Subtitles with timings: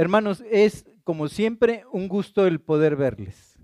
[0.00, 3.58] Hermanos, es como siempre un gusto el poder verles.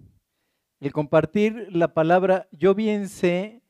[0.81, 3.63] El compartir la palabra, yo bien sé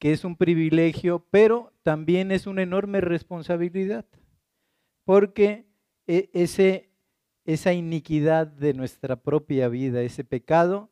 [0.00, 4.04] que es un privilegio, pero también es una enorme responsabilidad,
[5.04, 5.68] porque
[6.08, 6.90] e, ese,
[7.44, 10.90] esa iniquidad de nuestra propia vida, ese pecado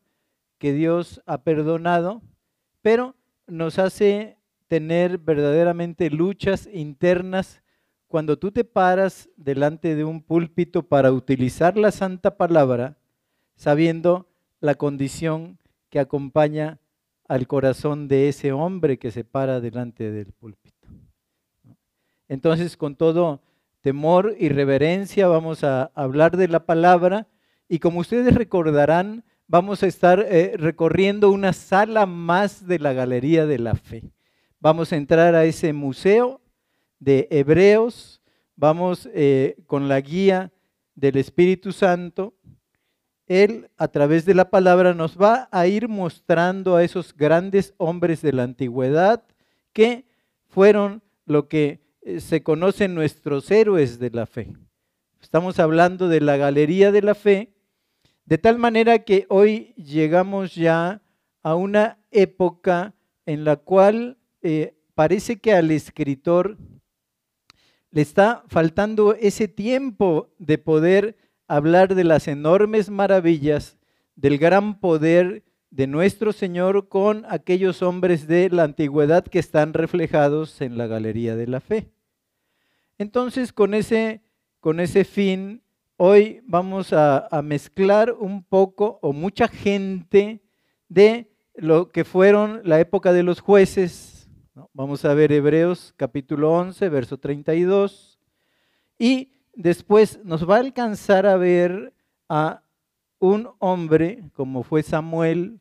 [0.59, 2.23] que Dios ha perdonado,
[2.83, 3.17] pero
[3.49, 4.39] nos hace
[4.69, 7.65] tener verdaderamente luchas internas
[8.09, 12.99] cuando tú te paras delante de un púlpito para utilizar la santa palabra,
[13.57, 14.29] sabiendo
[14.61, 15.59] la condición
[15.91, 16.79] que acompaña
[17.29, 20.89] al corazón de ese hombre que se para delante del púlpito.
[22.29, 23.43] Entonces, con todo
[23.81, 27.29] temor y reverencia vamos a hablar de la palabra
[27.69, 33.47] y como ustedes recordarán, vamos a estar eh, recorriendo una sala más de la Galería
[33.47, 34.03] de la Fe.
[34.61, 36.41] Vamos a entrar a ese museo
[36.99, 38.21] de Hebreos,
[38.57, 40.53] vamos eh, con la guía
[40.95, 42.35] del Espíritu Santo.
[43.27, 48.23] Él a través de la palabra nos va a ir mostrando a esos grandes hombres
[48.23, 49.25] de la antigüedad
[49.73, 50.07] que
[50.47, 54.53] fueron lo que eh, se conocen nuestros héroes de la fe.
[55.21, 57.53] Estamos hablando de la galería de la fe,
[58.25, 61.03] de tal manera que hoy llegamos ya
[61.43, 62.95] a una época
[63.27, 66.57] en la cual eh, parece que al escritor
[67.97, 71.17] le está faltando ese tiempo de poder
[71.49, 73.79] hablar de las enormes maravillas,
[74.17, 80.61] del gran poder de nuestro Señor con aquellos hombres de la antigüedad que están reflejados
[80.61, 81.91] en la galería de la fe.
[82.99, 84.21] Entonces, con ese,
[84.61, 85.63] con ese fin,
[85.97, 90.43] hoy vamos a, a mezclar un poco o mucha gente
[90.91, 94.16] de lo que fueron la época de los jueces,
[94.73, 98.19] Vamos a ver Hebreos capítulo 11, verso 32.
[98.99, 101.93] Y después nos va a alcanzar a ver
[102.31, 102.63] a
[103.19, 105.59] un hombre, como fue Samuel,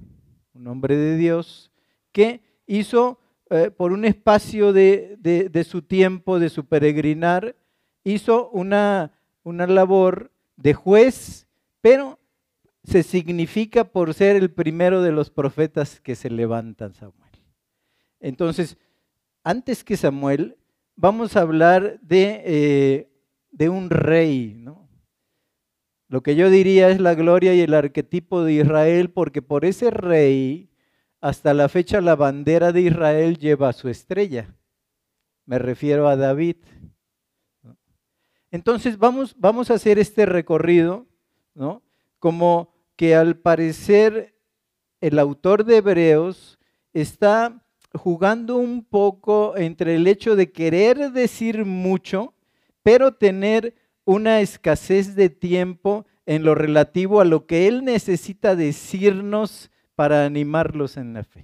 [0.53, 1.73] un hombre de Dios,
[2.13, 3.19] que hizo
[3.49, 7.57] eh, por un espacio de, de, su tiempo, de su peregrinar,
[8.05, 9.11] hizo una,
[9.43, 11.47] una labor de juez,
[11.81, 12.17] pero
[12.85, 17.25] se significa por ser el primero de los profetas que se levantan, Samuel.
[18.21, 18.77] Entonces,
[19.45, 20.57] antes que Samuel,
[20.95, 23.11] vamos a hablar de, eh,
[23.51, 24.89] de un rey, ¿no?
[26.07, 29.91] Lo que yo diría es la gloria y el arquetipo de Israel, porque por ese
[29.91, 30.71] rey,
[31.21, 34.55] hasta la fecha la bandera de Israel lleva su estrella.
[35.45, 36.57] Me refiero a David.
[38.49, 41.05] Entonces vamos, vamos a hacer este recorrido,
[41.53, 41.83] ¿no?
[42.17, 44.39] Como que al parecer
[45.01, 46.57] el autor de Hebreos
[46.93, 47.64] está
[47.95, 52.33] jugando un poco entre el hecho de querer decir mucho,
[52.83, 59.71] pero tener una escasez de tiempo en lo relativo a lo que Él necesita decirnos
[59.95, 61.43] para animarlos en la fe.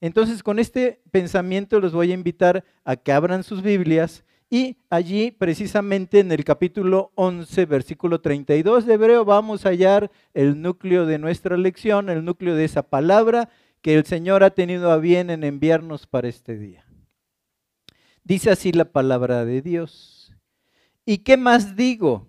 [0.00, 5.30] Entonces, con este pensamiento los voy a invitar a que abran sus Biblias y allí,
[5.30, 11.18] precisamente en el capítulo 11, versículo 32 de Hebreo, vamos a hallar el núcleo de
[11.18, 13.48] nuestra lección, el núcleo de esa palabra
[13.84, 16.86] que el Señor ha tenido a bien en enviarnos para este día.
[18.22, 20.32] Dice así la palabra de Dios.
[21.04, 22.26] ¿Y qué más digo?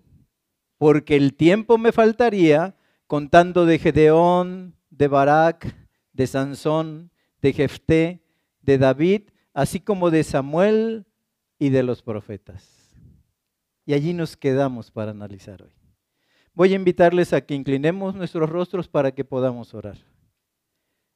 [0.78, 2.76] Porque el tiempo me faltaría
[3.08, 5.74] contando de Gedeón, de Barak,
[6.12, 7.10] de Sansón,
[7.42, 8.22] de Jefté,
[8.60, 9.22] de David,
[9.54, 11.06] así como de Samuel
[11.58, 13.00] y de los profetas.
[13.86, 15.72] Y allí nos quedamos para analizar hoy.
[16.54, 19.96] Voy a invitarles a que inclinemos nuestros rostros para que podamos orar.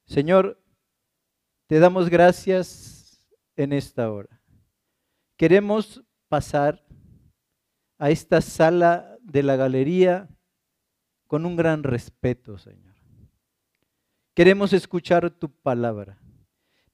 [0.10, 0.60] Señor,
[1.68, 3.24] te damos gracias
[3.56, 4.42] en esta hora.
[5.38, 6.84] Queremos pasar
[8.00, 10.28] a esta sala de la galería
[11.28, 12.96] con un gran respeto, Señor.
[14.34, 16.18] Queremos escuchar tu palabra,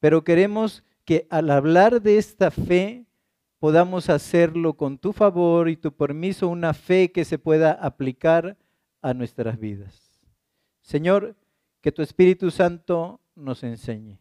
[0.01, 3.05] pero queremos que al hablar de esta fe
[3.59, 8.57] podamos hacerlo con tu favor y tu permiso, una fe que se pueda aplicar
[9.01, 10.19] a nuestras vidas.
[10.81, 11.37] Señor,
[11.85, 14.19] que tu Espíritu Santo nos enseñe.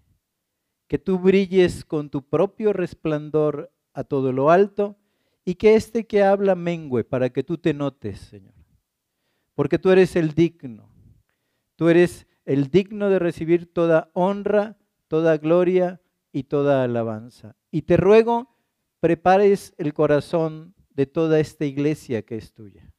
[0.87, 4.99] Que tú brilles con tu propio resplandor a todo lo alto
[5.47, 8.53] y que este que habla mengüe para que tú te notes, Señor.
[9.55, 10.91] Porque tú eres el digno.
[11.75, 14.77] Tú eres el digno de recibir toda honra,
[15.09, 16.03] toda gloria
[16.33, 17.57] y toda alabanza.
[17.71, 18.59] Y te ruego,
[19.01, 22.93] prepares el corazón de toda esta iglesia que es tuya,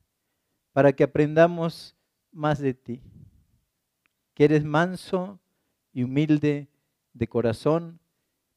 [0.74, 1.96] para que aprendamos
[2.32, 3.04] más de ti
[4.36, 5.40] que eres manso
[5.92, 6.68] y humilde
[7.14, 8.00] de corazón,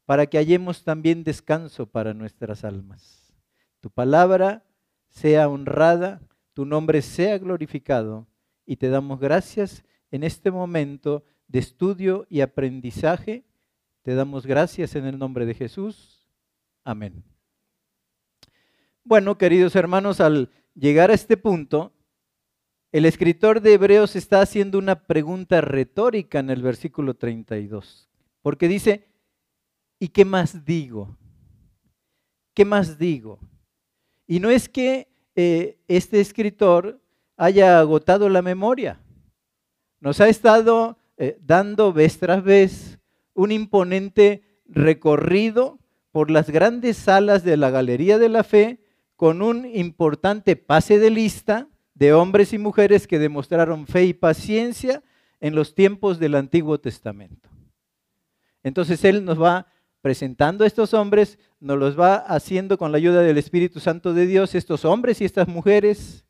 [0.04, 3.32] para que hallemos también descanso para nuestras almas.
[3.80, 4.64] Tu palabra
[5.08, 6.20] sea honrada
[6.58, 8.26] tu nombre sea glorificado
[8.66, 13.44] y te damos gracias en este momento de estudio y aprendizaje.
[14.02, 16.26] Te damos gracias en el nombre de Jesús.
[16.82, 17.22] Amén.
[19.04, 21.92] Bueno, queridos hermanos, al llegar a este punto,
[22.90, 28.08] el escritor de Hebreos está haciendo una pregunta retórica en el versículo 32,
[28.40, 29.08] porque dice,
[29.99, 31.17] ¿y qué más digo?
[32.55, 33.38] ¿Qué más digo?
[34.26, 37.00] Y no es que eh, este escritor
[37.37, 39.00] haya agotado la memoria.
[40.00, 42.99] Nos ha estado eh, dando vez tras vez
[43.35, 45.79] un imponente recorrido
[46.11, 48.81] por las grandes salas de la Galería de la Fe
[49.14, 55.02] con un importante pase de lista de hombres y mujeres que demostraron fe y paciencia
[55.40, 57.48] en los tiempos del Antiguo Testamento.
[58.62, 59.66] Entonces Él nos va
[60.00, 64.26] presentando a estos hombres, nos los va haciendo con la ayuda del Espíritu Santo de
[64.26, 66.24] Dios, estos hombres y estas mujeres,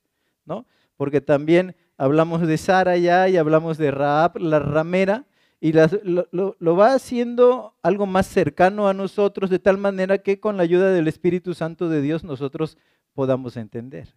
[0.47, 0.67] ¿no?
[0.97, 5.27] Porque también hablamos de Sara ya y hablamos de Raab, la ramera,
[5.61, 10.57] y lo, lo, va haciendo algo más cercano a nosotros, de tal manera que con
[10.57, 12.79] la ayuda del Espíritu Santo de Dios nosotros
[13.13, 14.15] podamos entender.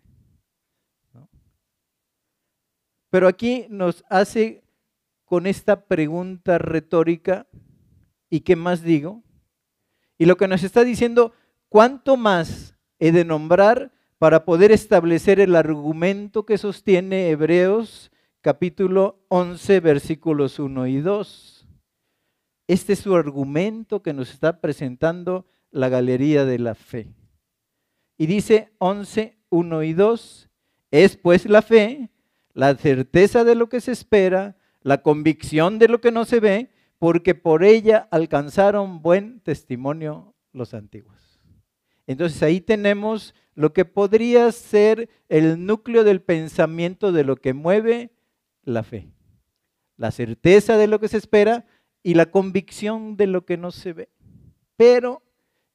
[3.11, 4.63] Pero aquí nos hace
[5.25, 7.45] con esta pregunta retórica,
[8.29, 9.21] ¿y qué más digo?
[10.17, 11.33] Y lo que nos está diciendo,
[11.69, 19.79] ¿cuánto más he de nombrar para poder establecer el argumento que sostiene Hebreos capítulo 11
[19.81, 21.67] versículos 1 y 2?
[22.67, 27.13] Este es su argumento que nos está presentando la galería de la fe.
[28.17, 30.49] Y dice 11, 1 y 2,
[30.91, 32.10] es pues la fe,
[32.53, 36.69] la certeza de lo que se espera, la convicción de lo que no se ve,
[36.97, 41.39] porque por ella alcanzaron buen testimonio los antiguos.
[42.07, 48.11] Entonces ahí tenemos lo que podría ser el núcleo del pensamiento de lo que mueve
[48.63, 49.11] la fe.
[49.97, 51.65] La certeza de lo que se espera
[52.03, 54.09] y la convicción de lo que no se ve.
[54.75, 55.21] Pero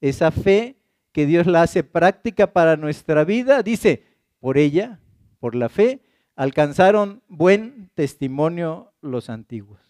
[0.01, 0.77] esa fe
[1.13, 4.05] que Dios la hace práctica para nuestra vida, dice,
[4.41, 5.01] por ella,
[5.39, 6.03] por la fe,
[6.37, 9.81] alcanzaron buen testimonio los antiguos.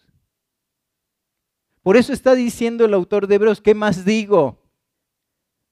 [1.82, 4.62] Por eso está diciendo el autor de Hebreos, ¿qué más digo?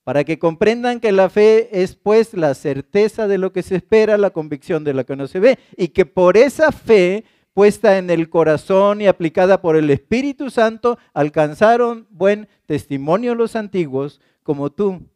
[0.03, 4.19] Para que comprendan que la fe es pues la certeza de lo que se espera,
[4.19, 8.11] la convicción de lo que no se ve, y que por esa fe puesta en
[8.11, 15.09] el corazón y aplicada por el Espíritu Santo, alcanzaron buen testimonio los antiguos, como tú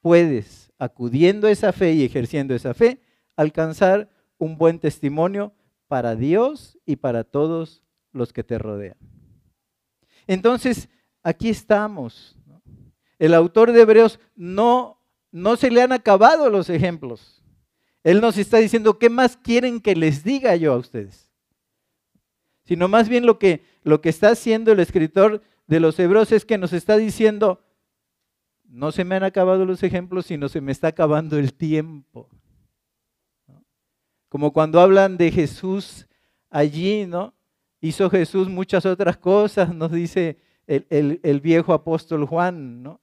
[0.00, 3.00] puedes, acudiendo a esa fe y ejerciendo esa fe,
[3.36, 5.52] alcanzar un buen testimonio
[5.88, 7.82] para Dios y para todos
[8.12, 8.96] los que te rodean.
[10.26, 10.88] Entonces,
[11.22, 12.36] aquí estamos.
[13.18, 15.00] El autor de Hebreos no,
[15.32, 17.44] no se le han acabado los ejemplos.
[18.04, 21.32] Él nos está diciendo, ¿qué más quieren que les diga yo a ustedes?
[22.64, 26.44] Sino más bien lo que, lo que está haciendo el escritor de los Hebreos es
[26.44, 27.64] que nos está diciendo,
[28.64, 32.28] no se me han acabado los ejemplos, sino se me está acabando el tiempo.
[34.28, 36.06] Como cuando hablan de Jesús
[36.50, 37.34] allí, ¿no?
[37.80, 43.00] Hizo Jesús muchas otras cosas, nos dice el, viejo apóstol Juan, ¿no?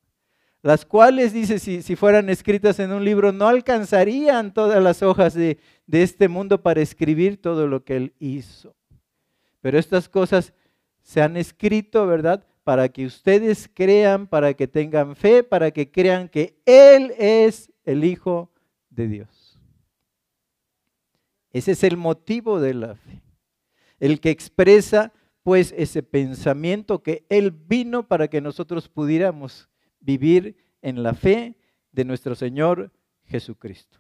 [0.61, 5.59] Las cuales, dice, si, fueran escritas en un libro, no alcanzarían todas las hojas de
[5.87, 8.75] este mundo para escribir todo lo que él hizo.
[9.65, 10.53] Pero estas cosas
[11.05, 12.45] se han escrito, ¿verdad?
[12.63, 18.03] Para que ustedes crean, para que tengan fe, para que crean que Él es el
[18.03, 18.51] Hijo
[18.89, 19.44] de Dios.
[21.55, 23.25] Ese es el motivo de la fe
[23.99, 29.69] el que expresa pues ese pensamiento que Él vino para que nosotros pudiéramos
[29.99, 31.57] vivir en la fe
[31.91, 32.91] de nuestro Señor
[33.25, 33.97] Jesucristo.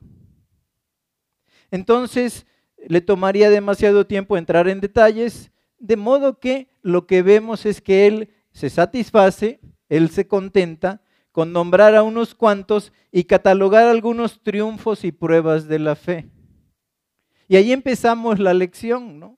[1.71, 2.45] Entonces,
[2.87, 8.07] le tomaría demasiado tiempo entrar en detalles, de modo que lo que vemos es que
[8.07, 9.59] Él se satisface,
[9.89, 15.79] Él se contenta con nombrar a unos cuantos y catalogar algunos triunfos y pruebas de
[15.79, 16.29] la fe.
[17.47, 19.37] Y ahí empezamos la lección, ¿no?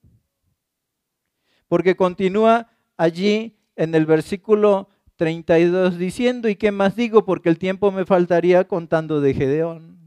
[1.67, 7.25] porque continúa allí en el versículo 32 diciendo, ¿y qué más digo?
[7.25, 9.97] Porque el tiempo me faltaría contando de Gedeón.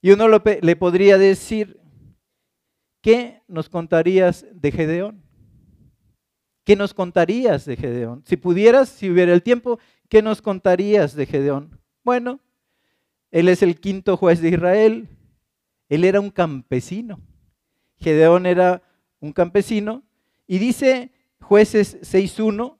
[0.00, 1.80] Y uno le podría decir,
[3.00, 5.22] ¿qué nos contarías de Gedeón?
[6.64, 8.22] ¿Qué nos contarías de Gedeón?
[8.26, 9.78] Si pudieras, si hubiera el tiempo,
[10.08, 11.78] ¿qué nos contarías de Gedeón?
[12.02, 12.40] Bueno,
[13.30, 15.08] él es el quinto juez de Israel.
[15.94, 17.20] Él era un campesino.
[17.98, 18.82] Gedeón era
[19.20, 20.02] un campesino
[20.46, 22.78] y dice jueces 6.1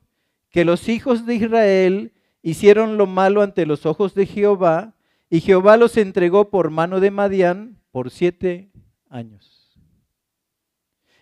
[0.51, 4.95] que los hijos de Israel hicieron lo malo ante los ojos de Jehová
[5.31, 8.71] y Jehová los entregó por mano de Madián por siete
[9.09, 9.79] años.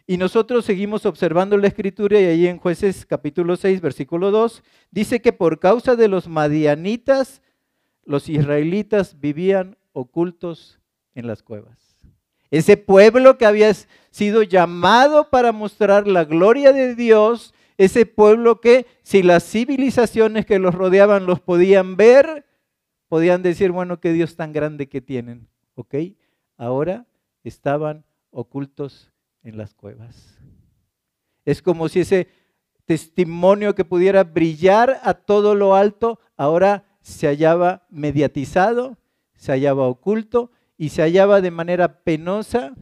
[0.06, 5.22] Y nosotros seguimos observando la escritura y ahí en jueces capítulo 6, versículo 2, dice
[5.22, 7.40] que por causa de los madianitas,
[8.04, 10.81] los israelitas vivían ocultos
[11.14, 11.96] en las cuevas.
[12.50, 13.72] Ese pueblo que había
[14.10, 20.58] sido llamado para mostrar la gloria de Dios, ese pueblo que si las civilizaciones que
[20.58, 22.44] los rodeaban los podían ver,
[23.08, 25.48] podían decir, bueno, qué Dios tan grande que tienen.
[25.74, 25.94] ¿Ok?
[26.58, 27.06] Ahora
[27.42, 29.10] estaban ocultos
[29.42, 30.38] en las cuevas.
[31.44, 32.28] Es como si ese
[32.84, 38.98] testimonio que pudiera brillar a todo lo alto, ahora se hallaba mediatizado,
[39.34, 40.50] se hallaba oculto
[40.82, 42.74] y se hallaba de manera penosa,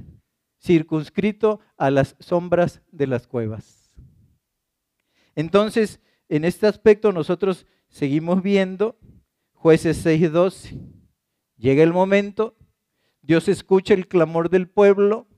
[0.58, 3.92] circunscrito a las sombras de las cuevas.
[5.34, 8.98] Entonces, en este aspecto nosotros seguimos viendo
[9.52, 10.80] jueces 6.12.
[11.58, 12.56] Llega el momento,
[13.20, 15.28] Dios escucha el clamor del pueblo,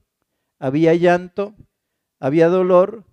[0.60, 1.56] había llanto,
[2.20, 3.04] había dolor,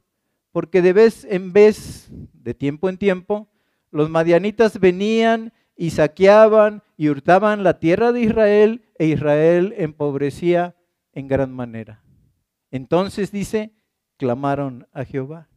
[0.52, 3.50] porque de vez en vez, de tiempo en tiempo,
[3.90, 10.76] los madianitas venían y saqueaban y hurtaban la tierra de Israel e Israel empobrecía
[11.14, 12.04] en gran manera.
[12.72, 13.72] Entonces dice,
[14.18, 15.48] clamaron a Jehová.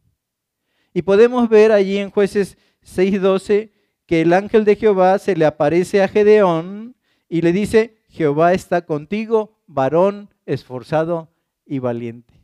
[0.93, 3.73] Y podemos ver allí en jueces 6:12
[4.05, 6.95] que el ángel de Jehová se le aparece a Gedeón
[7.27, 11.35] y le dice, Jehová está contigo, varón esforzado
[11.65, 12.35] y valiente.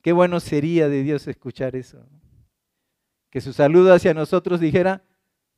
[0.00, 2.08] Qué bueno sería de Dios escuchar eso.
[3.28, 5.04] Que su saludo hacia nosotros dijera,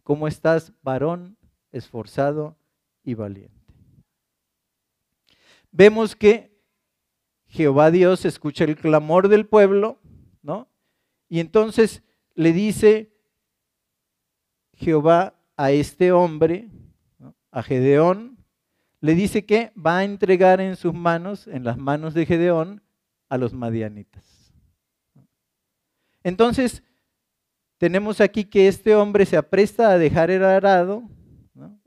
[0.04, 1.36] ¿Cómo estás, varón
[1.72, 2.56] esforzado
[3.02, 3.52] y valiente?
[5.72, 6.56] Vemos que
[7.48, 9.98] Jehová Dios escucha el clamor del pueblo,
[10.42, 10.68] ¿no?
[11.28, 12.02] Y entonces
[12.34, 13.12] le dice
[14.74, 16.68] Jehová a este hombre,
[17.50, 18.38] a Gedeón,
[19.00, 22.82] le dice que va a entregar en sus manos, en las manos de Gedeón,
[23.28, 24.54] a los madianitas.
[26.22, 26.82] Entonces,
[27.84, 31.02] tenemos aquí que este hombre se apresta a dejar el arado,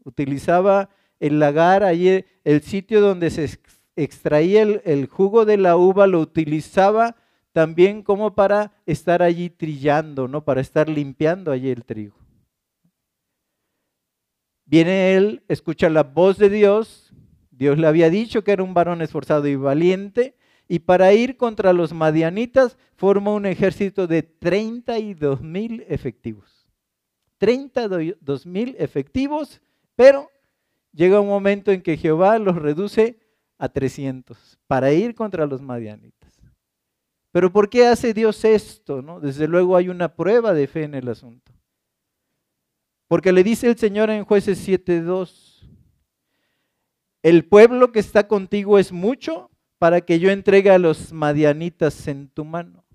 [0.04, 3.58] utilizaba el lagar, allí el sitio donde se
[3.96, 7.16] extraía el, jugo de la uva, lo utilizaba
[7.52, 10.46] también como para estar allí trillando, ¿no?
[10.46, 12.16] para estar limpiando allí el trigo.
[14.66, 17.12] Viene él, escucha la voz de Dios,
[17.50, 20.37] Dios le había dicho que era un varón esforzado y valiente,
[20.68, 26.68] y para ir contra los madianitas forma un ejército de 32 mil efectivos.
[27.38, 29.62] 32 mil efectivos,
[29.96, 30.30] pero
[30.92, 33.20] llega un momento en que Jehová los reduce
[33.58, 36.18] a 300 para ir contra los madianitas.
[37.32, 39.02] Pero ¿por qué hace Dios esto?
[39.02, 39.20] No?
[39.20, 41.52] Desde luego hay una prueba de fe en el asunto.
[43.08, 45.70] Porque le dice el Señor en jueces 7.2,
[47.24, 52.30] el pueblo que está contigo es mucho para que yo entregue a los madianitas en
[52.30, 52.86] tu mano.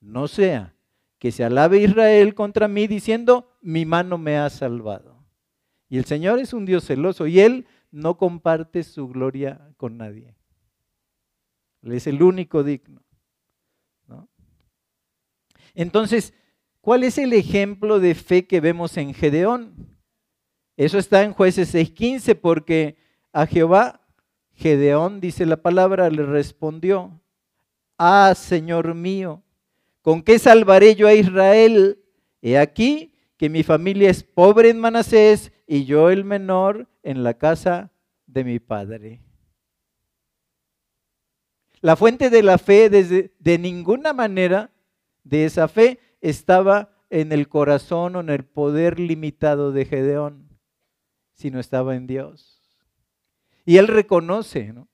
[0.00, 0.74] No sea
[1.18, 5.24] que se alabe Israel contra mí diciendo, mi mano me ha salvado.
[5.88, 10.34] Y el Señor es un Dios celoso y Él no comparte su gloria con nadie.
[11.82, 13.02] Él es el único digno.
[15.74, 16.34] Entonces,
[16.80, 19.98] ¿cuál es el ejemplo de fe que vemos en Gedeón?
[20.76, 22.96] Eso está en jueces 6.15 porque
[23.32, 23.99] a Jehová
[24.60, 27.18] Gedeón, dice la palabra, le respondió,
[27.96, 29.42] ah, Señor mío,
[30.02, 31.98] ¿con qué salvaré yo a Israel?
[32.42, 37.38] He aquí que mi familia es pobre en Manasés y yo el menor en la
[37.38, 37.90] casa
[38.26, 39.22] de mi padre.
[41.80, 44.70] La fuente de la fe desde, de ninguna manera
[45.24, 50.50] de esa fe estaba en el corazón o en el poder limitado de Gedeón,
[51.32, 52.59] sino estaba en Dios.
[53.70, 54.88] Y él reconoce, ¿no?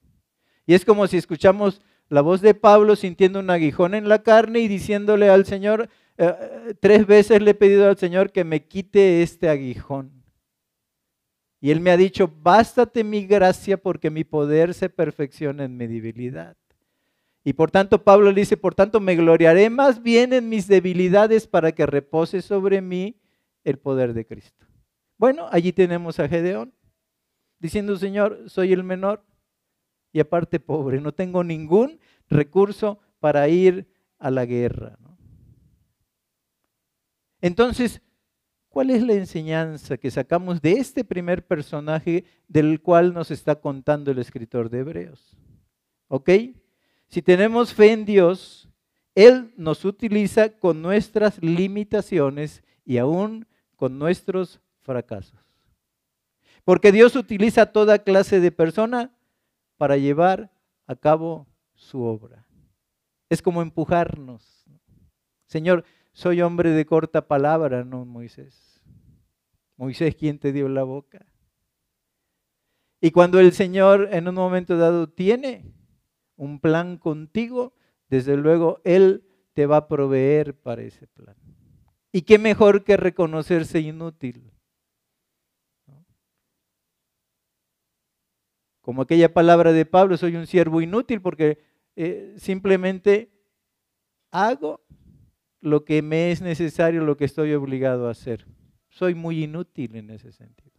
[0.67, 1.81] Y es como si escuchamos
[2.11, 6.75] la voz de Pablo sintiendo un aguijón en la carne y diciéndole al Señor, eh,
[6.79, 10.23] tres veces le he pedido al Señor que me quite este aguijón.
[11.59, 15.87] Y él me ha dicho, bástate mi gracia porque mi poder se perfecciona en mi
[15.87, 16.55] debilidad.
[17.45, 21.47] Y por tanto Pablo le dice, por tanto me gloriaré más bien en mis debilidades
[21.47, 23.17] para que repose sobre mí
[23.65, 24.67] el poder de Cristo.
[25.17, 26.75] Bueno, allí tenemos a Gedeón
[27.59, 29.25] diciendo, Señor, soy el menor
[30.13, 33.87] y aparte pobre, no tengo ningún recurso para ir
[34.19, 34.99] a la guerra.
[37.41, 38.01] Entonces,
[38.69, 44.11] ¿cuál es la enseñanza que sacamos de este primer personaje del cual nos está contando
[44.11, 45.37] el escritor de Hebreos?
[46.09, 46.31] ¿Ok?
[47.09, 48.69] Si tenemos fe en Dios,
[49.15, 53.47] Él nos utiliza con nuestras limitaciones y aún
[53.77, 55.46] con nuestros fracasos.
[56.67, 59.17] Porque Dios utiliza toda clase de persona
[59.77, 60.51] para llevar
[60.89, 62.45] a cabo su obra.
[63.31, 64.65] Es como empujarnos.
[65.47, 68.83] Señor, soy hombre de corta palabra, no Moisés.
[69.77, 71.25] Moisés, ¿quién te dio la boca?
[73.01, 75.73] Y cuando el Señor en un momento dado tiene
[76.35, 77.75] un plan contigo,
[78.09, 81.37] desde luego Él te va a proveer para ese plan.
[82.11, 84.51] ¿Y qué mejor que reconocerse inútil?
[88.87, 91.59] Como aquella palabra de Pablo, soy un siervo inútil porque
[91.97, 93.33] eh, simplemente
[94.31, 94.81] hago
[95.61, 98.47] lo que me es necesario, lo que estoy obligado a hacer.
[98.89, 100.71] Soy muy inútil en ese sentido.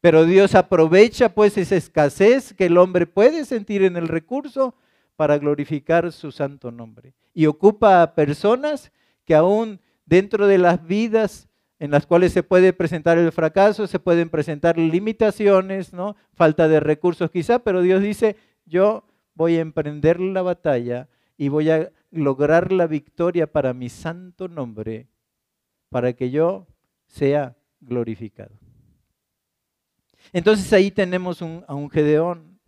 [0.00, 4.74] Pero Dios aprovecha pues esa escasez que el hombre puede sentir en el recurso
[5.14, 7.14] para glorificar su santo nombre.
[7.34, 8.90] Y ocupa a personas
[9.24, 11.48] que aún dentro de las vidas
[11.84, 16.16] en las cuales se puede presentar el fracaso, se pueden presentar limitaciones, ¿no?
[16.32, 21.68] Falta de recursos quizá, pero Dios dice, yo voy a emprender la batalla y voy
[21.68, 25.08] a lograr la victoria para mi santo nombre,
[25.90, 26.66] para que yo
[27.06, 28.58] sea glorificado.
[30.32, 32.58] Entonces ahí tenemos a un Gedeón.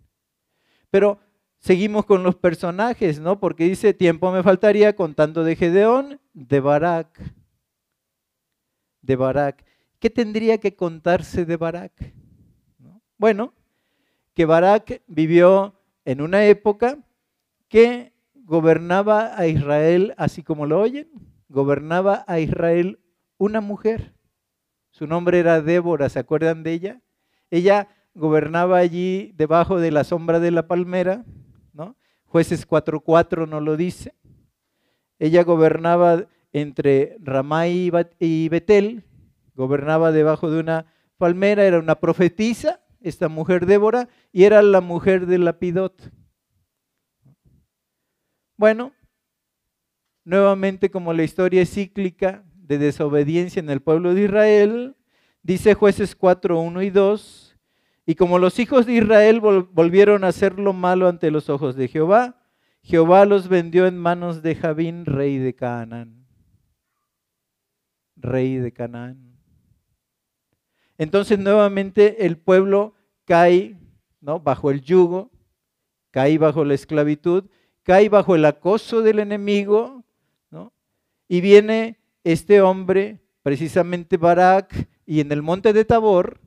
[0.91, 1.21] Pero
[1.57, 3.41] seguimos con los personajes, ¿no?
[3.41, 7.36] Porque dice, tiempo me faltaría contando de Gedeón, de Barak.
[9.07, 9.65] De Barak.
[10.01, 11.93] ¿Qué tendría que contarse de Barak?
[13.17, 13.55] Bueno,
[14.35, 16.99] que Barak vivió en una época
[17.69, 21.09] que gobernaba a Israel, así como lo oyen,
[21.49, 23.01] gobernaba a Israel
[23.39, 24.13] una mujer.
[24.91, 27.01] Su nombre era Débora, ¿se acuerdan de ella?
[27.51, 31.25] Ella gobernaba allí debajo de la sombra de la palmera,
[31.73, 31.97] ¿no?
[32.25, 34.15] Jueces 4.4 no lo dice.
[35.19, 36.27] Ella gobernaba
[36.61, 37.91] entre Ramá y
[38.49, 39.05] Betel,
[39.55, 40.87] gobernaba debajo de una
[41.19, 46.11] palmera, era una profetisa, esta mujer Débora, y era la mujer de Lapidot.
[48.57, 48.93] Bueno,
[50.25, 54.97] nuevamente como la historia es cíclica de desobediencia en el pueblo de Israel,
[55.43, 57.59] dice jueces 4, 1 y 2,
[58.07, 61.89] y como los hijos de Israel volvieron a hacer lo malo ante los ojos de
[61.89, 62.43] Jehová,
[62.83, 66.26] Jehová los vendió en manos de Javín, rey de Canaán.
[68.27, 69.39] Rey de Canaán.
[70.99, 73.79] Entonces nuevamente el pueblo cae
[74.21, 74.41] ¿no?
[74.41, 75.31] bajo el yugo,
[76.11, 77.45] cae bajo la esclavitud,
[77.83, 80.05] cae bajo el acoso del enemigo,
[80.51, 80.73] ¿no?
[81.29, 86.41] Y viene este hombre, precisamente Barak, y en el monte de Tabor,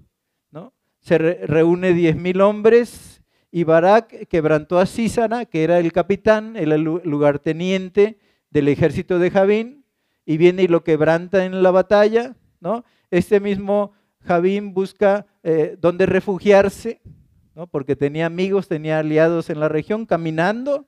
[0.52, 0.74] ¿no?
[1.00, 6.70] Se reúne diez mil hombres y Barak quebrantó a Sísara, que era el capitán, el
[6.82, 9.79] lugarteniente del ejército de Javín,
[10.30, 12.86] y viene y lo quebranta en la batalla, ¿no?
[13.10, 17.02] Este mismo Javín busca eh, dónde refugiarse,
[17.56, 17.66] ¿no?
[17.66, 20.86] porque tenía amigos, tenía aliados en la región, caminando,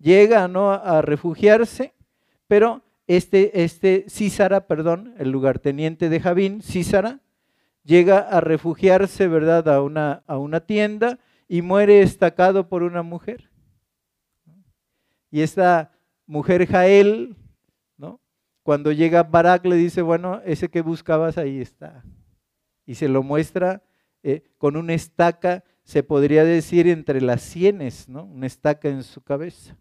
[0.00, 0.72] llega ¿no?
[0.72, 1.94] a refugiarse,
[2.48, 7.20] pero este, este Císara, perdón, el lugarteniente de Javín, Císara,
[7.84, 13.50] llega a refugiarse, ¿verdad?, a una, a una tienda y muere estacado por una mujer.
[15.30, 15.92] Y esta
[16.26, 17.36] mujer Jael.
[18.70, 22.04] Cuando llega Barak le dice, bueno, ese que buscabas ahí está.
[22.86, 23.82] Y se lo muestra
[24.22, 28.22] eh, con una estaca, se podría decir, entre las sienes, ¿no?
[28.22, 29.76] Una estaca en su cabeza.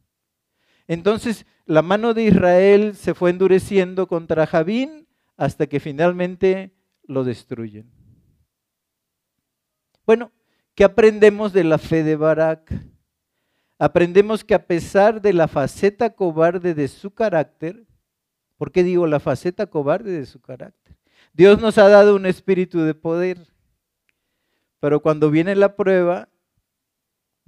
[0.87, 6.73] Entonces la mano de Israel se fue endureciendo contra Javín hasta que finalmente
[7.03, 7.91] lo destruyen.
[10.03, 10.31] Bueno,
[10.73, 12.73] ¿qué aprendemos de la fe de Barak?
[13.77, 17.85] Aprendemos que a pesar de la faceta cobarde de su carácter,
[18.59, 20.95] ¿por qué digo la faceta cobarde de su carácter?
[21.33, 23.39] Dios nos ha dado un espíritu de poder,
[24.79, 26.29] pero cuando viene la prueba,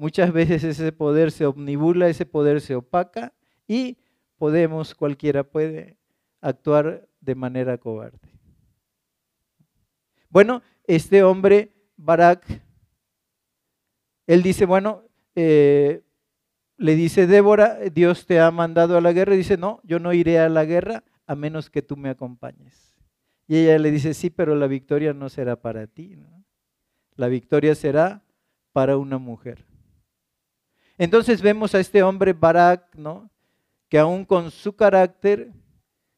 [0.02, 3.36] Muchas veces ese poder se omnibula, ese poder se opaca
[3.68, 4.00] y
[4.40, 5.96] podemos, cualquiera puede
[6.42, 8.18] actuar de manera cobarde.
[10.28, 12.44] Bueno, este hombre, Barak,
[14.26, 15.04] él dice, bueno,
[15.36, 16.02] eh,
[16.82, 20.14] le dice Débora, Dios te ha mandado a la guerra, y dice, no, yo no
[20.14, 22.96] iré a la guerra a menos que tú me acompañes.
[23.48, 26.18] Y ella le dice, sí, pero la victoria no será para ti,
[27.16, 28.24] la victoria será
[28.74, 29.64] para una mujer.
[30.98, 33.30] Entonces vemos a este hombre Barak, ¿no?
[33.88, 35.52] que aún con su carácter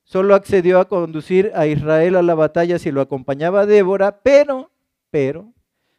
[0.03, 4.71] solo accedió a conducir a Israel a la batalla si lo acompañaba Débora, pero,
[5.09, 5.51] pero,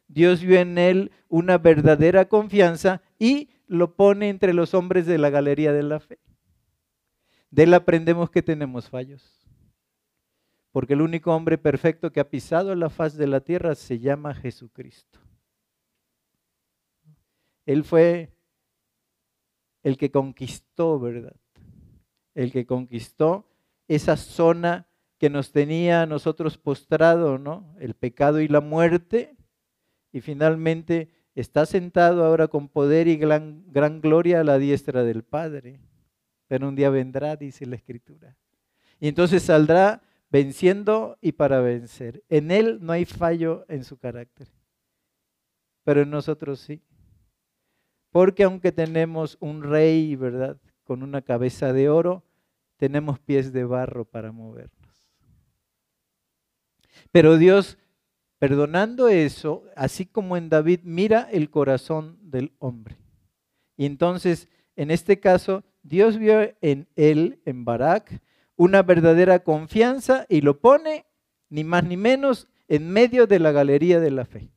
[0.07, 5.29] Dios vio en él una verdadera confianza y lo pone entre los hombres de la
[5.29, 6.19] galería de la fe.
[7.49, 9.47] De él aprendemos que tenemos fallos.
[10.71, 14.33] Porque el único hombre perfecto que ha pisado la faz de la tierra se llama
[14.33, 15.19] Jesucristo.
[17.65, 18.35] Él fue
[19.83, 21.35] el que conquistó, ¿verdad?
[22.33, 23.47] El que conquistó
[23.87, 27.75] esa zona que nos tenía a nosotros postrado, ¿no?
[27.79, 29.37] El pecado y la muerte.
[30.11, 35.23] Y finalmente está sentado ahora con poder y gran, gran gloria a la diestra del
[35.23, 35.79] Padre.
[36.47, 38.37] Pero un día vendrá, dice la Escritura.
[38.99, 42.23] Y entonces saldrá venciendo y para vencer.
[42.29, 44.47] En Él no hay fallo en su carácter,
[45.83, 46.81] pero en nosotros sí.
[48.11, 50.57] Porque aunque tenemos un rey, ¿verdad?
[50.83, 52.23] Con una cabeza de oro,
[52.77, 55.09] tenemos pies de barro para movernos.
[57.11, 57.77] Pero Dios,
[58.45, 62.95] perdonando eso, así como en David, mira el corazón del hombre.
[63.75, 68.21] Y entonces, en este caso, Dios vio en él, en Barak,
[68.55, 71.07] una verdadera confianza y lo pone,
[71.49, 74.51] ni más ni menos, en medio de la galería de la fe,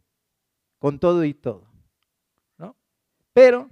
[0.79, 1.65] con todo y todo.
[2.59, 2.77] ¿no?
[3.33, 3.71] Pero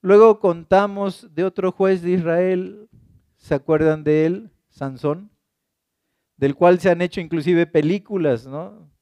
[0.00, 2.88] luego contamos de otro juez de Israel,
[3.36, 4.50] ¿se acuerdan de él?
[4.70, 5.30] Sansón,
[6.36, 8.92] del cual se han hecho inclusive películas, ¿no?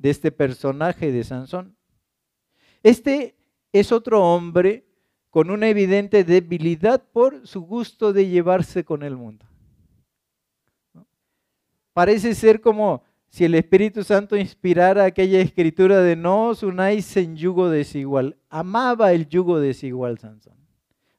[0.00, 1.76] De este personaje de Sansón.
[2.82, 3.36] Este
[3.70, 4.86] es otro hombre
[5.28, 9.44] con una evidente debilidad por su gusto de llevarse con el mundo.
[11.92, 17.36] Parece ser como si el Espíritu Santo inspirara aquella escritura de no os unáis en
[17.36, 18.38] yugo desigual.
[18.48, 20.56] Amaba el yugo desigual Sansón.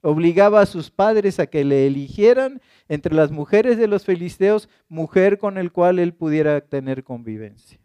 [0.02, 5.38] Obligaba a sus padres a que le eligieran entre las mujeres de los filisteos mujer
[5.38, 7.80] con el cual él pudiera tener convivencia.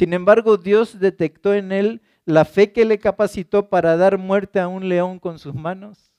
[0.00, 4.66] Sin embargo, Dios detectó en él la fe que le capacitó para dar muerte a
[4.66, 6.10] un león con sus manos,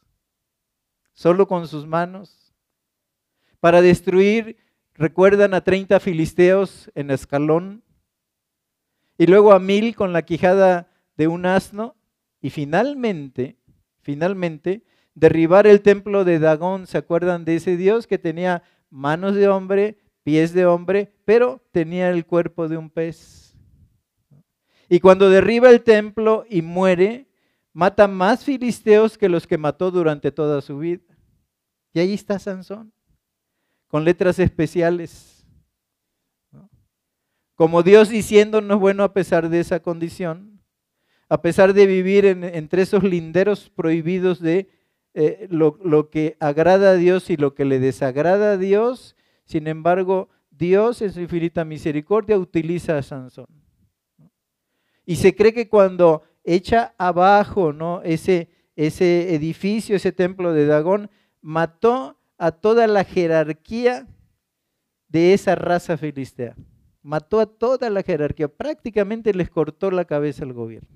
[1.14, 2.54] solo con sus manos,
[3.60, 4.58] para destruir,
[4.94, 7.84] recuerdan a 30 filisteos en escalón,
[9.18, 11.96] y luego a mil con la quijada de un asno,
[12.40, 13.58] y finalmente,
[14.02, 14.84] finalmente,
[15.16, 19.98] derribar el templo de Dagón, ¿se acuerdan de ese dios que tenía manos de hombre,
[20.22, 23.51] pies de hombre, pero tenía el cuerpo de un pez?
[24.94, 27.26] Y cuando derriba el templo y muere,
[27.72, 31.16] mata más filisteos que los que mató durante toda su vida.
[31.94, 32.92] Y ahí está Sansón,
[33.88, 35.48] con letras especiales.
[37.56, 40.62] Como Dios diciéndonos, bueno, a pesar de esa condición,
[41.30, 44.68] a pesar de vivir entre esos linderos prohibidos de
[45.14, 49.68] eh, lo, lo que agrada a Dios y lo que le desagrada a Dios, sin
[49.68, 53.61] embargo, Dios en su infinita misericordia utiliza a Sansón.
[55.06, 58.02] Y se cree que cuando echa abajo ¿no?
[58.04, 61.10] ese, ese edificio, ese templo de Dagón,
[61.42, 64.08] mató a toda la jerarquía
[65.08, 66.56] de esa raza filistea.
[67.04, 70.90] Mató a toda la jerarquía, prácticamente les cortó la cabeza al gobierno.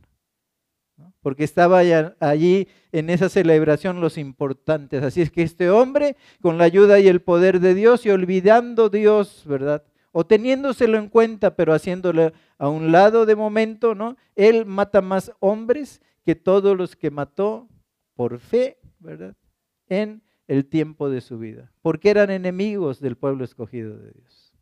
[1.22, 1.80] Porque estaba
[2.20, 5.04] allí en esa celebración los importantes.
[5.04, 8.90] Así es que este hombre, con la ayuda y el poder de Dios y olvidando
[8.90, 9.84] Dios, ¿verdad?
[10.18, 14.16] O teniéndoselo en cuenta, pero haciéndolo a un lado de momento, ¿no?
[14.34, 17.68] Él mata más hombres que todos los que mató
[18.14, 19.36] por fe, ¿verdad?
[19.90, 24.54] En el tiempo de su vida, porque eran enemigos del pueblo escogido de Dios.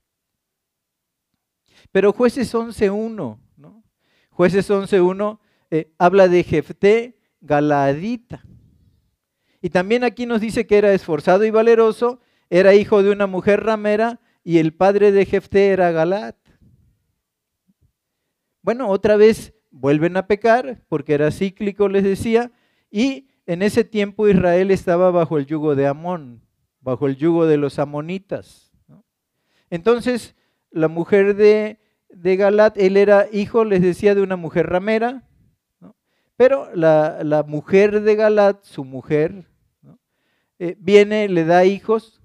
[1.91, 3.83] Pero jueces 11.1, ¿no?
[4.31, 5.37] Jueces 11.1
[5.69, 8.43] eh, habla de Jefté Galadita.
[9.61, 13.63] Y también aquí nos dice que era esforzado y valeroso, era hijo de una mujer
[13.63, 16.35] ramera, y el padre de Jefté era Galat.
[18.61, 22.51] Bueno, otra vez vuelven a pecar porque era cíclico, les decía,
[22.91, 26.41] y en ese tiempo Israel estaba bajo el yugo de Amón,
[26.79, 28.71] bajo el yugo de los amonitas.
[29.69, 30.35] Entonces,
[30.71, 31.79] la mujer de,
[32.09, 35.27] de, Galat, él era hijo, les decía, de una mujer ramera,
[36.35, 39.47] pero la, mujer de Galat, su mujer,
[40.59, 42.22] eh, viene, le da hijos,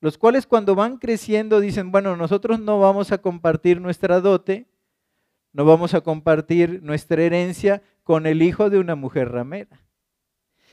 [0.00, 4.66] los cuales cuando van creciendo dicen, bueno, nosotros no vamos a compartir nuestra dote,
[5.52, 9.82] no vamos a compartir nuestra herencia con el hijo de una mujer ramera.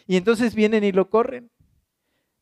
[0.06, 1.50] Y entonces vienen y lo corren.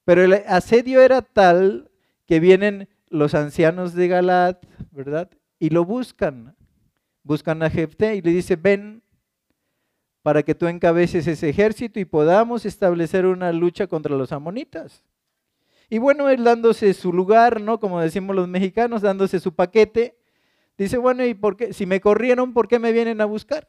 [0.06, 1.92] Pero el asedio era tal
[2.26, 5.30] que vienen los ancianos de Galat, ¿verdad?
[5.60, 6.56] Y lo buscan.
[7.24, 9.04] Buscan a Jefté y le dice, ven
[10.24, 15.04] para que tú encabeces ese ejército y podamos establecer una lucha contra los amonitas.
[15.92, 17.82] Y bueno, él dándose su lugar, ¿no?
[17.82, 20.18] Como decimos los mexicanos, dándose su paquete,
[20.78, 21.74] dice, bueno, ¿y por qué?
[21.74, 23.68] Si me corrieron, ¿por qué me vienen a buscar?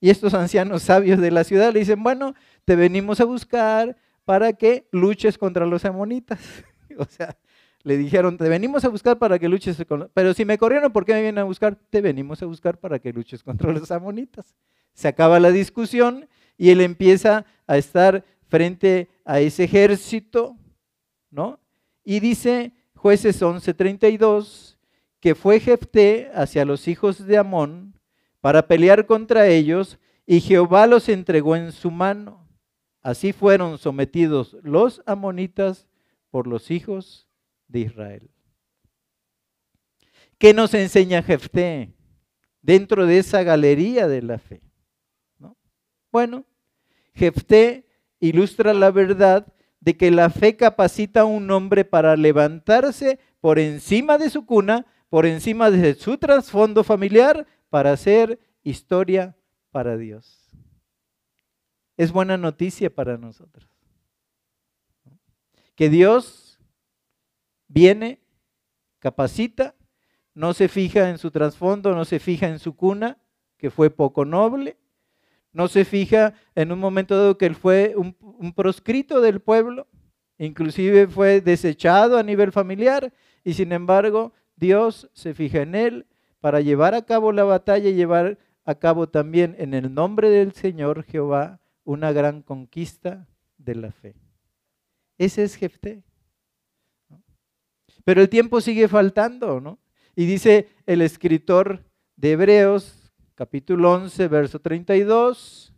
[0.00, 4.54] Y estos ancianos sabios de la ciudad le dicen, bueno, te venimos a buscar para
[4.54, 6.40] que luches contra los amonitas.
[6.98, 7.36] o sea,
[7.82, 11.04] le dijeron, te venimos a buscar para que luches con Pero si me corrieron, ¿por
[11.04, 11.76] qué me vienen a buscar?
[11.90, 14.56] Te venimos a buscar para que luches contra los amonitas.
[14.94, 20.56] Se acaba la discusión y él empieza a estar frente a ese ejército,
[21.30, 21.60] ¿no?
[22.04, 24.76] Y dice jueces 11:32
[25.20, 27.98] que fue Jefté hacia los hijos de Amón
[28.40, 32.46] para pelear contra ellos y Jehová los entregó en su mano.
[33.02, 35.88] Así fueron sometidos los amonitas
[36.30, 37.28] por los hijos
[37.66, 38.30] de Israel.
[40.38, 41.92] ¿Qué nos enseña Jefté
[42.62, 44.62] dentro de esa galería de la fe?
[46.12, 46.44] Bueno,
[47.14, 47.86] Jefté
[48.20, 54.18] ilustra la verdad de que la fe capacita a un hombre para levantarse por encima
[54.18, 59.36] de su cuna, por encima de su trasfondo familiar, para hacer historia
[59.70, 60.50] para Dios.
[61.96, 63.68] Es buena noticia para nosotros.
[65.74, 66.60] Que Dios
[67.68, 68.20] viene,
[68.98, 69.74] capacita,
[70.34, 73.18] no se fija en su trasfondo, no se fija en su cuna,
[73.56, 74.76] que fue poco noble,
[75.52, 78.14] no se fija en un momento dado que él fue un,
[78.52, 79.86] proscrito del pueblo,
[80.38, 83.12] inclusive fue desechado a nivel familiar,
[83.44, 86.06] y sin embargo Dios se fija en él
[86.40, 90.52] para llevar a cabo la batalla y llevar a cabo también en el nombre del
[90.52, 94.14] Señor Jehová una gran conquista de la fe.
[95.16, 96.02] Ese es Jefté.
[98.04, 99.78] Pero el tiempo sigue faltando, ¿no?
[100.14, 101.84] Y dice el escritor
[102.16, 102.97] de Hebreos,
[103.38, 105.72] capítulo 11, verso 32,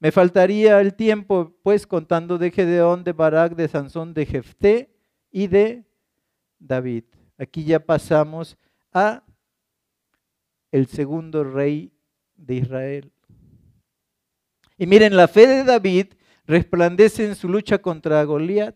[0.00, 4.92] me faltaría el tiempo, pues, contando de Gedeón, de Barak, de Sansón, de Jefté
[5.30, 5.84] y de
[6.58, 7.04] David.
[7.38, 8.58] Aquí ya pasamos
[8.92, 9.22] a
[10.72, 11.92] el segundo rey
[12.34, 13.12] de Israel.
[14.76, 18.74] Y miren, la fe de David resplandece en su lucha contra Goliat.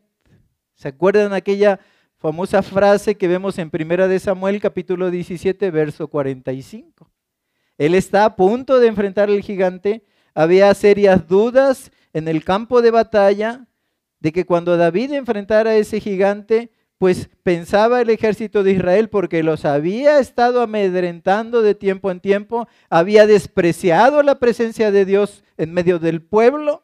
[0.77, 1.81] ¿Se acuerdan aquella
[2.19, 7.09] famosa frase que vemos en Primera de Samuel capítulo 17 verso 45?
[7.79, 10.05] Él está a punto de enfrentar al gigante,
[10.35, 13.67] había serias dudas en el campo de batalla
[14.19, 19.45] de que cuando David enfrentara a ese gigante pues pensaba el ejército de Israel porque
[19.45, 25.73] los había estado amedrentando de tiempo en tiempo, había despreciado la presencia de Dios en
[25.73, 26.83] medio del pueblo,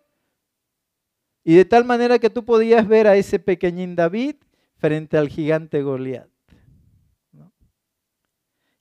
[1.42, 4.36] y de tal manera que tú podías ver a ese pequeñín David
[4.84, 6.28] frente al gigante Goliat.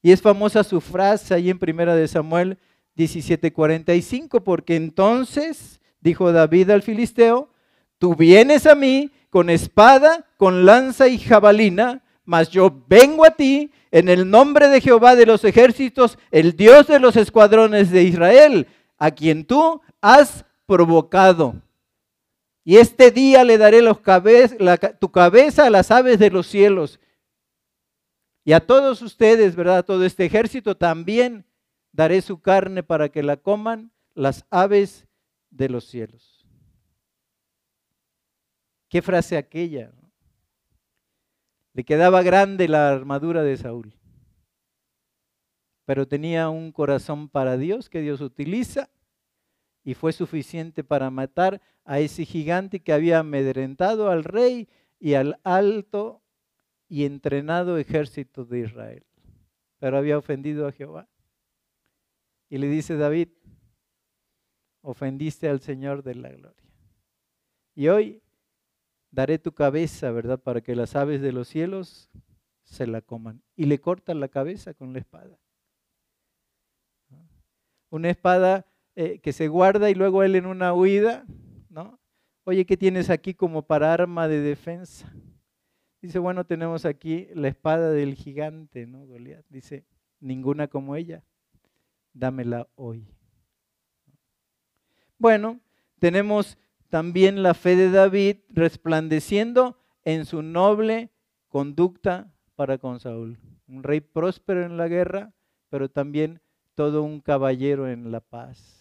[0.01, 2.57] Y es famosa su frase ahí en Primera de Samuel
[2.97, 7.53] 17:45, porque entonces dijo David al filisteo,
[7.99, 13.71] tú vienes a mí con espada, con lanza y jabalina, mas yo vengo a ti
[13.89, 18.67] en el nombre de Jehová de los ejércitos, el Dios de los escuadrones de Israel,
[18.97, 21.55] a quien tú has provocado.
[22.63, 23.99] Y este día le daré los
[24.99, 26.99] tu cabeza a las aves de los cielos.
[28.45, 29.85] Y a todos ustedes, ¿verdad?
[29.85, 31.45] Todo este ejército también
[31.91, 35.07] daré su carne para que la coman las aves
[35.49, 36.45] de los cielos.
[38.89, 39.91] ¿Qué frase aquella?
[41.73, 43.97] Le quedaba grande la armadura de Saúl,
[45.85, 48.89] pero tenía un corazón para Dios que Dios utiliza
[49.83, 54.69] y fue suficiente para matar a ese gigante que había amedrentado al rey
[54.99, 56.21] y al alto
[56.87, 59.05] y entrenado ejército de Israel,
[59.79, 61.09] pero había ofendido a Jehová.
[62.49, 63.29] Y le dice David,
[64.81, 66.63] ofendiste al Señor de la gloria.
[67.75, 68.21] Y hoy
[69.09, 70.39] daré tu cabeza, ¿verdad?
[70.39, 72.09] Para que las aves de los cielos
[72.63, 73.41] se la coman.
[73.55, 75.39] Y le cortan la cabeza con la espada.
[77.89, 81.25] Una espada eh, que se guarda y luego él en una huida,
[81.69, 81.99] ¿no?
[82.43, 85.11] Oye, ¿qué tienes aquí como para arma de defensa?
[86.01, 89.05] Dice, bueno, tenemos aquí la espada del gigante, ¿no?
[89.05, 89.45] Goliat.
[89.49, 89.85] Dice,
[90.19, 91.23] ninguna como ella,
[92.13, 93.07] dámela hoy.
[95.17, 95.61] Bueno,
[95.99, 96.57] tenemos
[96.89, 101.11] también la fe de David resplandeciendo en su noble
[101.47, 103.39] conducta para con Saúl.
[103.67, 105.33] Un rey próspero en la guerra,
[105.69, 106.41] pero también
[106.75, 108.72] todo un caballero en la paz.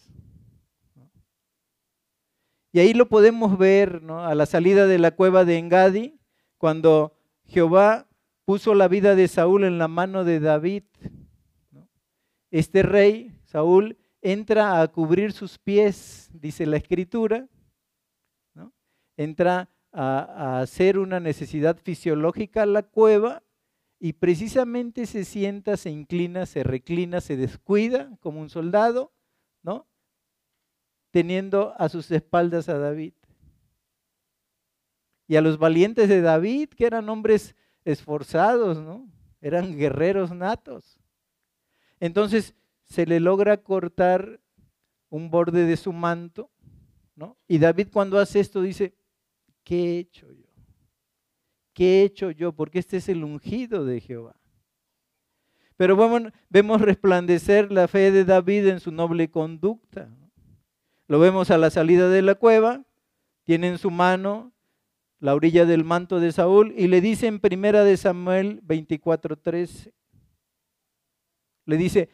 [2.72, 4.24] Y ahí lo podemos ver ¿no?
[4.24, 6.18] a la salida de la cueva de Engadi,
[6.56, 8.08] cuando Jehová
[8.44, 10.84] puso la vida de Saúl en la mano de David.
[12.50, 17.48] Este rey, Saúl, entra a cubrir sus pies, dice la escritura,
[19.16, 23.42] entra a, hacer una necesidad fisiológica a la cueva
[23.98, 29.12] y precisamente se sienta, se inclina, se reclina, se descuida como un soldado,
[29.62, 29.86] ¿no?
[31.12, 33.12] Teniendo a sus espaldas a David.
[35.28, 39.08] Y a los valientes de David, que eran hombres esforzados, ¿no?
[39.40, 40.98] Eran guerreros natos.
[42.00, 44.40] Entonces se le logra cortar
[45.08, 46.50] un borde de su manto,
[47.14, 47.36] ¿no?
[47.46, 48.94] Y David cuando hace esto dice,
[49.62, 50.48] ¿qué he hecho yo?
[51.72, 52.52] ¿Qué he hecho yo?
[52.52, 54.36] Porque este es el ungido de Jehová.
[55.76, 55.96] Pero
[56.50, 60.10] vemos resplandecer la fe de David en su noble conducta.
[61.12, 62.86] Lo vemos a la salida de la cueva,
[63.44, 64.54] tiene en su mano
[65.18, 69.92] la orilla del manto de Saúl y le dice en primera de Samuel 24:13,
[71.66, 72.08] le dice,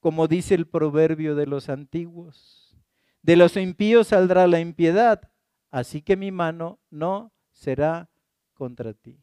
[0.00, 2.74] como dice el proverbio de los antiguos,
[3.20, 5.30] de los impíos saldrá la impiedad,
[5.70, 8.08] así que mi mano no será
[8.54, 9.20] contra ti.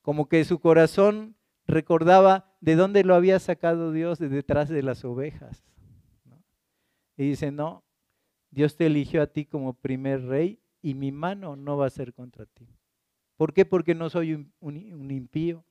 [0.00, 1.34] Como que su corazón
[1.66, 5.64] recordaba de dónde lo había sacado Dios de detrás de las ovejas.
[7.16, 7.85] Y dice, no,
[8.56, 12.14] Dios te eligió a ti como primer rey y mi mano no va a ser
[12.14, 12.66] contra ti.
[13.36, 13.66] ¿Por qué?
[13.66, 15.62] Porque no soy un, impío,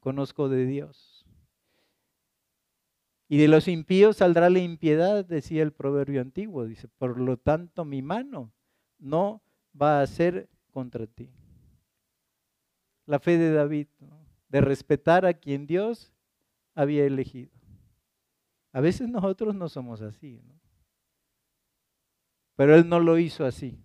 [0.00, 1.26] conozco de Dios.
[3.28, 6.64] Y de los impíos saldrá la impiedad, decía el proverbio antiguo.
[6.64, 8.54] Dice, por lo tanto mi mano
[8.98, 9.42] no
[9.78, 11.30] va a ser contra ti.
[13.04, 13.88] La fe de David,
[14.48, 16.10] de respetar a quien Dios
[16.74, 17.52] había elegido.
[18.72, 20.40] A veces nosotros no somos así,
[22.58, 23.78] pero él no lo hizo así.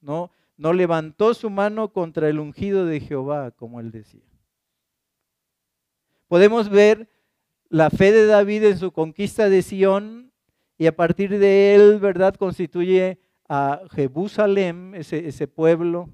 [0.00, 0.30] ¿no?
[0.56, 4.22] no levantó su mano contra el ungido de Jehová, como él decía.
[6.28, 7.08] Podemos ver
[7.68, 10.32] la fe de David en su conquista de Sión
[10.78, 16.08] y a partir de él, ¿verdad?, constituye a Jerusalén, ese, pueblo,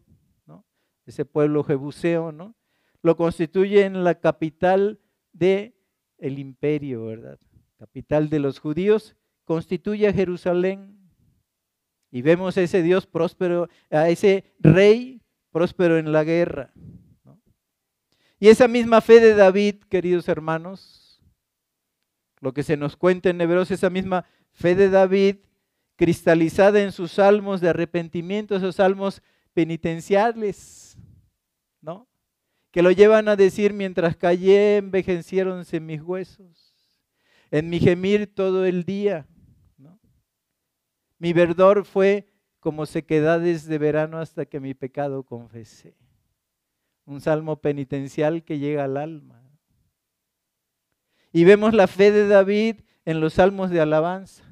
[0.47, 0.65] ¿no?
[1.05, 2.55] ese pueblo jebuseo, ¿no?
[3.03, 5.01] lo constituye en la capital
[5.35, 5.77] de
[6.17, 7.39] el imperio, ¿verdad?
[7.79, 10.96] Capital de los judíos, constituye a Jerusalén.
[12.11, 16.73] Y vemos a ese Dios próspero, a ese rey próspero en la guerra.
[18.39, 21.23] Y esa misma fe de David, queridos hermanos,
[22.41, 25.37] lo que se nos cuenta en Hebreos, esa misma fe de David,
[25.97, 29.23] cristalizada en sus salmos de arrepentimiento, esos salmos
[29.55, 30.99] penitenciales,
[31.81, 32.07] ¿no?
[32.71, 37.01] que lo llevan a decir, mientras callé, envejeciéronse mis huesos,
[37.51, 39.27] en mi gemir todo el día.
[41.19, 42.29] Mi verdor fue
[42.61, 45.95] como sequedades de verano hasta que mi pecado confesé.
[47.05, 49.43] Un salmo penitencial que llega al alma.
[51.33, 54.43] Y vemos la fe de David en los salmos de alabanza,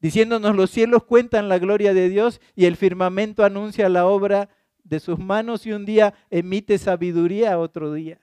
[0.00, 4.48] diciéndonos los cielos cuentan la gloria de Dios y el firmamento anuncia la obra
[4.84, 8.20] de sus manos y un día emite sabiduría otro día.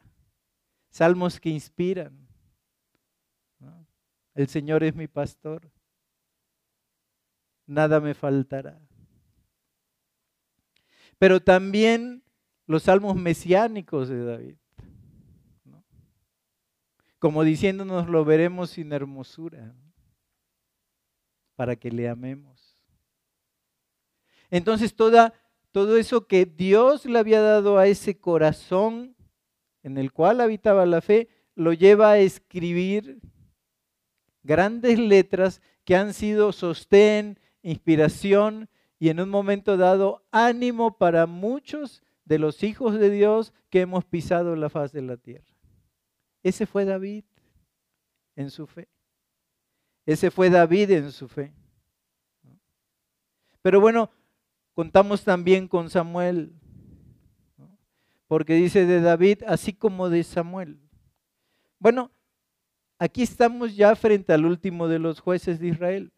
[0.89, 2.27] Salmos que inspiran.
[4.33, 5.69] El Señor es mi pastor.
[7.69, 8.81] Nada me faltará.
[11.19, 12.23] Pero también
[12.65, 14.55] los salmos mesiánicos de David.
[17.19, 19.75] Como diciéndonos lo veremos sin hermosura.
[21.55, 22.81] Para que le amemos.
[24.49, 25.35] Entonces toda
[25.71, 29.15] todo eso que Dios le había dado a ese corazón
[29.83, 33.19] en el cual habitaba la fe, lo lleva a escribir
[34.41, 38.69] grandes letras que han sido sostén, inspiración
[38.99, 44.05] y en un momento dado ánimo para muchos de los hijos de Dios que hemos
[44.05, 45.45] pisado la faz de la tierra.
[46.43, 47.23] Ese fue David
[48.35, 48.87] en su fe.
[50.05, 51.53] Ese fue David en su fe.
[53.61, 54.09] Pero bueno,
[54.79, 56.53] Contamos también con Samuel,
[58.27, 60.79] porque dice de David, así como de Samuel.
[61.79, 62.11] Bueno,
[62.97, 66.13] aquí estamos ya frente al último de los jueces de Israel,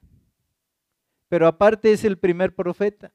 [1.31, 3.13] pero aparte es el primer profeta.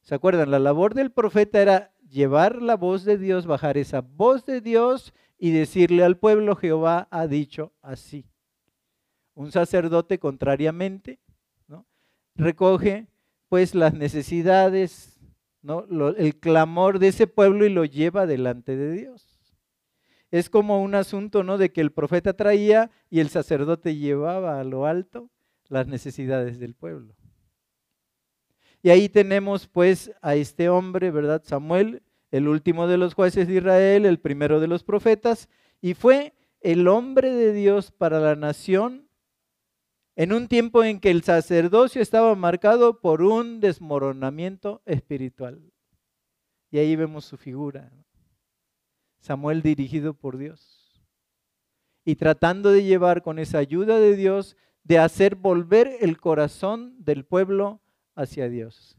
[0.00, 0.50] ¿Se acuerdan?
[0.50, 5.12] La labor del profeta era llevar la voz de Dios, bajar esa voz de Dios
[5.36, 8.24] y decirle al pueblo, Jehová ha dicho así.
[9.34, 11.20] Un sacerdote, contrariamente,
[12.36, 13.08] recoge
[13.50, 15.20] pues las necesidades,
[15.60, 15.84] ¿no?
[16.16, 19.54] el clamor de ese pueblo y lo lleva delante de Dios.
[20.30, 21.58] Es como un asunto ¿no?
[21.58, 25.28] de que el profeta traía y el sacerdote llevaba a lo alto
[25.70, 27.14] las necesidades del pueblo.
[28.82, 31.42] Y ahí tenemos pues a este hombre, ¿verdad?
[31.44, 35.48] Samuel, el último de los jueces de Israel, el primero de los profetas,
[35.80, 39.08] y fue el hombre de Dios para la nación
[40.16, 45.72] en un tiempo en que el sacerdocio estaba marcado por un desmoronamiento espiritual.
[46.70, 47.90] Y ahí vemos su figura.
[49.20, 51.02] Samuel dirigido por Dios.
[52.04, 57.24] Y tratando de llevar con esa ayuda de Dios, de hacer volver el corazón del
[57.24, 57.80] pueblo
[58.14, 58.96] hacia Dios.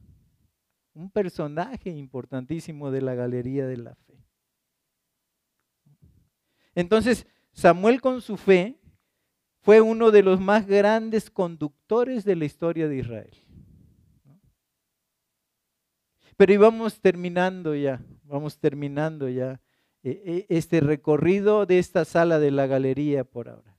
[0.94, 4.24] Un personaje importantísimo de la galería de la fe.
[6.76, 8.80] Entonces, Samuel con su fe
[9.62, 13.38] fue uno de los más grandes conductores de la historia de Israel.
[16.38, 19.62] Pero íbamos terminando ya, vamos terminando ya
[20.04, 23.71] eh, eh, este recorrido de esta sala de la galería por ahora.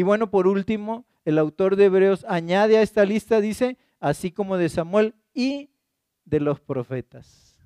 [0.00, 4.56] Y bueno, por último, el autor de Hebreos añade a esta lista, dice, así como
[4.56, 5.74] de Samuel y
[6.24, 7.60] de los profetas.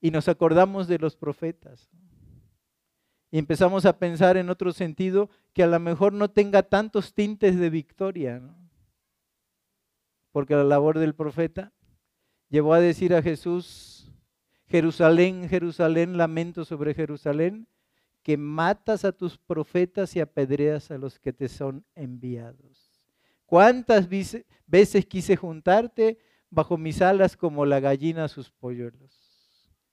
[0.00, 1.92] Y nos acordamos de los profetas.
[3.30, 7.56] Y empezamos a pensar en otro sentido que a lo mejor no tenga tantos tintes
[7.56, 8.42] de victoria.
[10.32, 11.72] Porque la labor del profeta
[12.48, 14.12] llevó a decir a Jesús,
[14.66, 17.68] Jerusalén, Jerusalén, lamento sobre Jerusalén,
[18.22, 22.92] que matas a tus profetas y apedreas a los que te son enviados.
[23.46, 26.18] ¿Cuántas veces quise juntarte
[26.48, 29.32] bajo mis alas como la gallina a sus polluelos?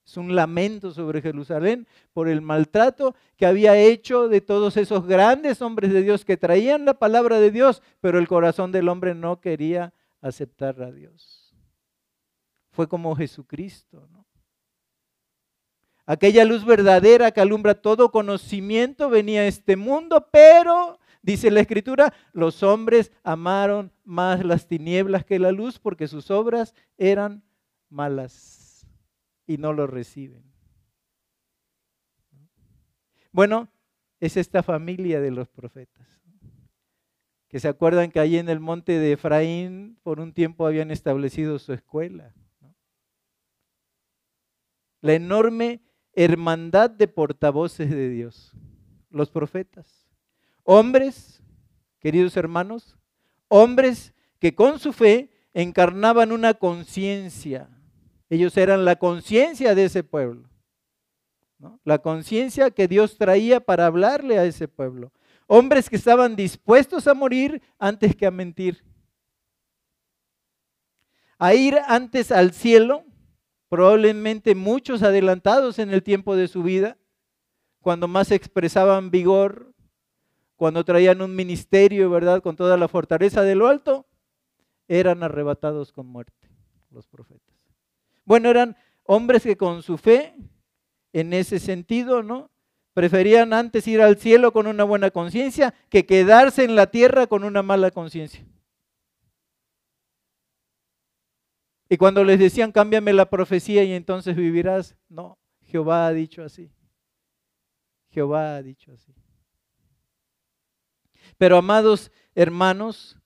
[0.05, 5.61] Es un lamento sobre Jerusalén por el maltrato que había hecho de todos esos grandes
[5.61, 9.39] hombres de Dios que traían la palabra de Dios, pero el corazón del hombre no
[9.39, 11.53] quería aceptar a Dios.
[12.71, 14.18] Fue como Jesucristo, ¿no?
[16.09, 22.15] Aquella luz verdadera que alumbra todo conocimiento venía a este mundo, pero, dice la escritura,
[22.33, 27.43] los hombres amaron más las tinieblas que la luz porque sus obras eran
[27.89, 28.87] malas
[29.45, 30.41] y no lo reciben.
[33.31, 33.69] Bueno,
[34.19, 36.07] es esta familia de los profetas,
[37.49, 41.59] que se acuerdan que allí en el monte de Efraín por un tiempo habían establecido
[41.59, 42.33] su escuela.
[45.01, 45.81] La enorme
[46.23, 48.51] hermandad de portavoces de Dios,
[49.09, 50.05] los profetas.
[50.63, 51.41] Hombres,
[51.99, 52.97] queridos hermanos,
[53.47, 57.69] hombres que con su fe encarnaban una conciencia.
[58.29, 60.49] Ellos eran la conciencia de ese pueblo.
[61.85, 65.13] La conciencia que Dios traía para hablarle a ese pueblo.
[65.47, 68.83] Hombres que estaban dispuestos a morir antes que a mentir.
[71.37, 73.05] A ir antes al cielo
[73.69, 76.97] probablemente muchos adelantados en el tiempo de su vida,
[77.81, 79.73] cuando más expresaban vigor,
[80.55, 82.41] cuando traían un ministerio, ¿verdad?
[82.41, 84.05] Con toda la fortaleza de lo alto,
[84.87, 86.49] eran arrebatados con muerte
[86.89, 87.55] los profetas.
[88.25, 90.35] Bueno, eran hombres que con su fe,
[91.13, 92.51] en ese sentido, ¿no?
[92.93, 97.43] Preferían antes ir al cielo con una buena conciencia que quedarse en la tierra con
[97.43, 98.45] una mala conciencia.
[101.89, 106.71] Y cuando les decían, cámbiame la profecía y entonces vivirás, no, Jehová ha dicho así.
[108.11, 109.13] Jehová ha dicho así.
[111.37, 113.17] Pero amados hermanos,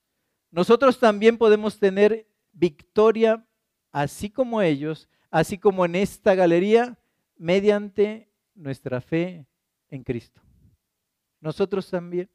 [0.49, 3.45] nosotros también podemos tener victoria,
[3.91, 6.97] así como ellos, así como en esta galería,
[7.35, 9.45] mediante nuestra fe
[9.89, 10.41] en Cristo.
[11.41, 12.29] Nosotros también.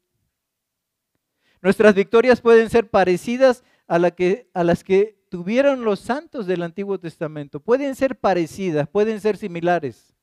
[1.61, 7.59] Nuestras victorias pueden ser parecidas a, a las que tuvieron los santos del Antiguo Testamento.
[7.59, 10.15] Pueden ser parecidas, pueden ser similares.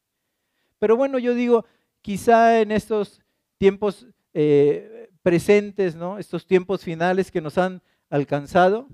[0.78, 1.64] Pero bueno, yo digo,
[2.02, 3.22] quizá en estos
[3.56, 6.18] tiempos eh, presentes, ¿no?
[6.18, 8.88] estos tiempos finales que nos han alcanzado,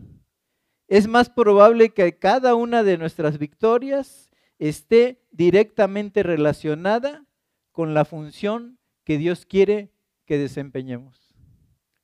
[0.86, 7.24] es más probable que cada una de nuestras victorias esté directamente relacionada
[7.72, 9.90] con la función que Dios quiere
[10.26, 11.34] que desempeñemos.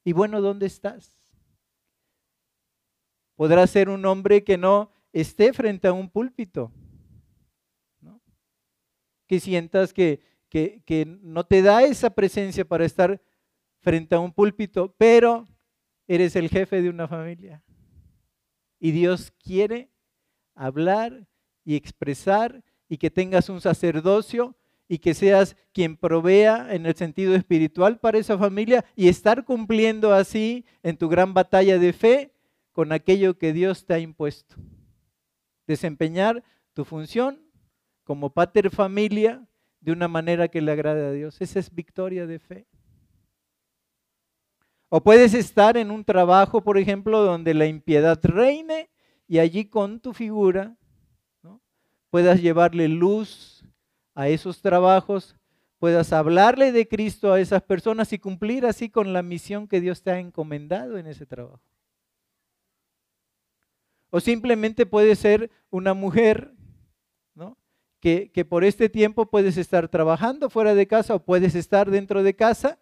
[0.05, 1.18] Y bueno, ¿dónde estás?
[3.39, 6.73] Podrá ser un hombre que no esté frente a un púlpito.
[9.29, 13.23] Que sientas que, que, que no te da esa presencia para estar
[13.79, 15.47] frente a un púlpito, pero
[16.09, 17.63] eres el jefe de una familia.
[18.81, 19.93] Y Dios quiere
[20.57, 21.29] hablar
[21.65, 24.57] y expresar y que tengas un sacerdocio
[24.89, 30.13] y que seas quien provea en el sentido espiritual para esa familia y estar cumpliendo
[30.13, 32.35] así en tu gran batalla de fe
[32.79, 34.55] con aquello que Dios te ha impuesto.
[35.67, 37.43] Desempeñar tu función
[38.05, 39.45] como pater familia
[39.81, 41.41] de una manera que le agrade a Dios.
[41.41, 42.69] Esa es victoria de fe.
[44.91, 48.91] O puedes estar en un trabajo, por ejemplo, donde la impiedad reine
[49.27, 50.77] y allí con tu figura
[52.11, 53.65] puedas llevarle luz
[54.15, 55.35] a esos trabajos,
[55.81, 60.01] puedas hablarle de Cristo a esas personas y cumplir así con la misión que Dios
[60.05, 61.61] te ha encomendado en ese trabajo.
[64.11, 66.55] O simplemente puede ser una mujer,
[67.35, 67.59] ¿no?
[68.01, 72.23] Que, que por este tiempo puedes estar trabajando fuera de casa o puedes estar dentro
[72.23, 72.79] de casa.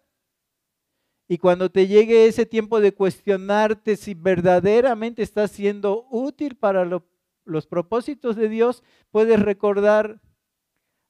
[1.27, 7.67] Y cuando te llegue ese tiempo de cuestionarte si verdaderamente estás siendo útil para los
[7.67, 10.21] propósitos de Dios, puedes recordar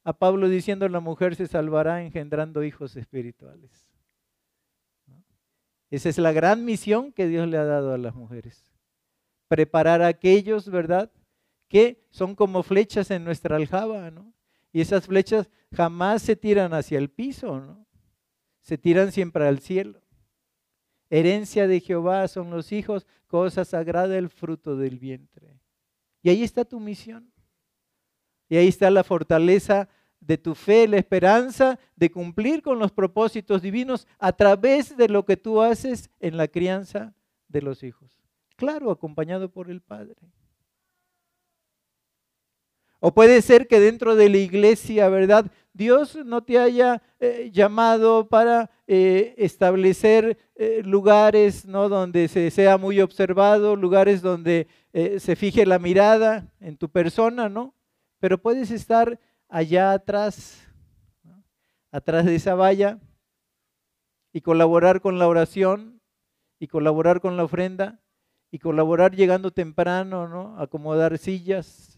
[0.03, 3.87] a Pablo diciendo la mujer se salvará engendrando hijos espirituales.
[5.89, 8.66] Esa es la gran misión que Dios le ha dado a las mujeres.
[9.47, 11.11] Preparar a aquellos, ¿verdad?
[11.67, 14.33] Que son como flechas en nuestra aljaba, ¿no?
[14.71, 17.85] Y esas flechas jamás se tiran hacia el piso, ¿no?
[18.61, 20.01] Se tiran siempre al cielo.
[21.09, 25.59] Herencia de Jehová son los hijos, cosa sagrada el fruto del vientre.
[26.21, 27.31] Y ahí está tu misión.
[28.49, 29.89] Y ahí está la fortaleza
[30.19, 35.25] de tu fe, la esperanza de cumplir con los propósitos divinos a través de lo
[35.25, 37.13] que tú haces en la crianza
[37.47, 38.11] de los hijos.
[38.57, 40.15] Claro, acompañado por el Padre.
[42.99, 45.45] O puede ser que dentro de la iglesia, ¿verdad?
[45.73, 51.87] Dios no te haya eh, llamado para eh, establecer eh, lugares ¿no?
[51.87, 54.67] donde se sea muy observado, lugares donde
[55.19, 57.75] se fije la mirada en tu persona, ¿no?
[58.19, 60.67] Pero puedes estar allá atrás,
[61.91, 62.97] atrás de esa valla,
[64.33, 66.01] y colaborar con la oración,
[66.57, 67.99] y colaborar con la ofrenda,
[68.51, 70.59] y colaborar llegando temprano, ¿no?
[70.59, 71.97] Acomodar sillas,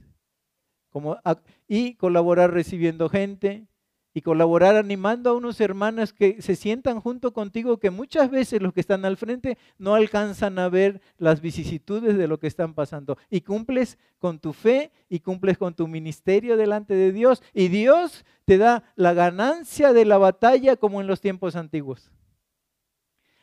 [1.67, 3.67] y colaborar recibiendo gente
[4.11, 8.73] y colaborar animando a unos hermanos que se sientan junto contigo, que muchas veces los
[8.73, 13.17] que están al frente no alcanzan a ver las vicisitudes de lo que están pasando.
[13.29, 17.43] Y cumples con tu fe y cumples con tu ministerio delante de Dios.
[17.53, 22.11] Y Dios te da la ganancia de la batalla como en los tiempos antiguos.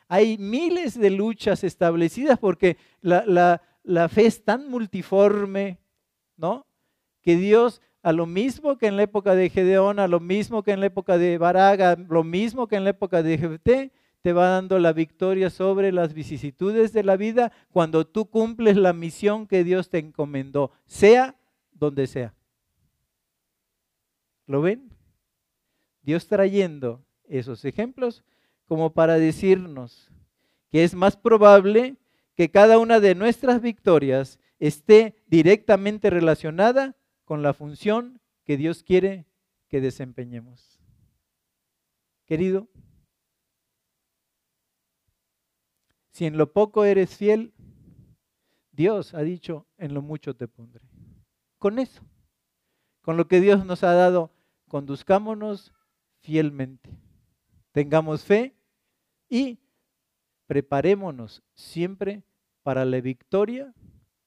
[0.07, 3.61] Hay miles de luchas establecidas porque la,
[4.09, 5.79] fe es tan multiforme,
[6.37, 6.65] ¿no?
[7.21, 10.71] que Dios, a lo mismo que en la época de Gedeón, a lo mismo que
[10.71, 13.91] en la época de Baraga, lo mismo que en la época de Jefté,
[14.21, 18.93] te va dando la victoria sobre las vicisitudes de la vida cuando tú cumples la
[18.93, 21.35] misión que Dios te encomendó, sea
[21.71, 22.33] donde sea.
[24.45, 24.89] ¿Lo ven?
[26.01, 28.23] Dios trayendo esos ejemplos
[28.67, 30.11] como para decirnos
[30.69, 31.97] que es más probable
[32.35, 36.95] que cada una de nuestras victorias esté directamente relacionada
[37.25, 39.25] con la función que Dios quiere
[39.69, 40.79] que desempeñemos.
[42.25, 42.67] Querido,
[46.11, 47.53] si en lo poco eres fiel,
[48.71, 50.81] Dios ha dicho, en lo mucho te pondré.
[51.57, 52.03] Con eso,
[53.01, 54.31] con lo que Dios nos ha dado,
[54.67, 55.73] conduzcámonos
[56.19, 56.89] fielmente.
[57.71, 58.56] Tengamos fe
[59.29, 59.59] y
[60.47, 62.23] preparémonos siempre
[62.63, 63.73] para la victoria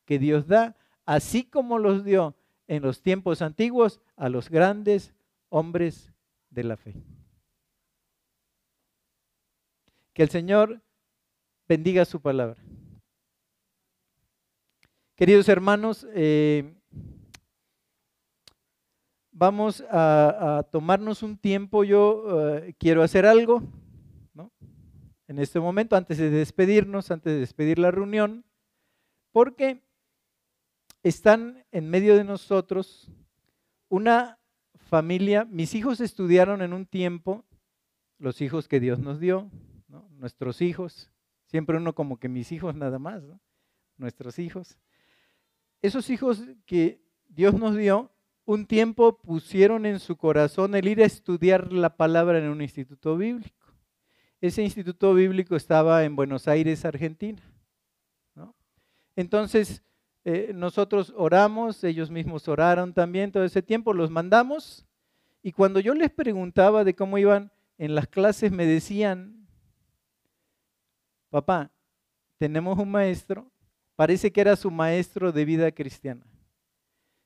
[0.04, 2.34] que Dios da, así como los dio
[2.68, 5.12] en los tiempos antiguos a los grandes
[5.48, 6.12] hombres
[6.50, 6.94] de la fe.
[10.12, 10.80] Que el Señor
[11.68, 12.60] bendiga su palabra.
[15.16, 16.74] Queridos hermanos, eh,
[19.32, 21.84] vamos a, tomarnos un tiempo.
[21.84, 23.62] Yo eh, quiero hacer algo
[25.30, 28.44] en este momento, antes de despedirnos, antes de despedir la reunión,
[29.30, 29.80] porque
[31.04, 33.08] están en medio de nosotros
[33.88, 34.40] una
[34.74, 37.44] familia, mis hijos estudiaron en un tiempo,
[38.18, 39.48] los hijos que Dios nos dio,
[40.18, 41.12] nuestros hijos,
[41.46, 43.22] siempre uno como que mis hijos nada más,
[43.98, 44.78] nuestros hijos.
[45.80, 48.10] Esos hijos que Dios nos dio,
[48.46, 53.16] un tiempo pusieron en su corazón el ir a estudiar la palabra en un instituto
[53.16, 53.69] bíblico.
[54.40, 57.42] Ese instituto bíblico estaba en Buenos Aires, Argentina.
[59.16, 59.82] Entonces,
[60.24, 64.86] eh, nosotros oramos, ellos mismos oraron también todo ese tiempo, los mandamos.
[65.42, 69.46] Y cuando yo les preguntaba de cómo iban en las clases, me decían,
[71.28, 71.70] papá,
[72.38, 73.50] tenemos un maestro,
[73.94, 76.24] parece que era su maestro de vida cristiana.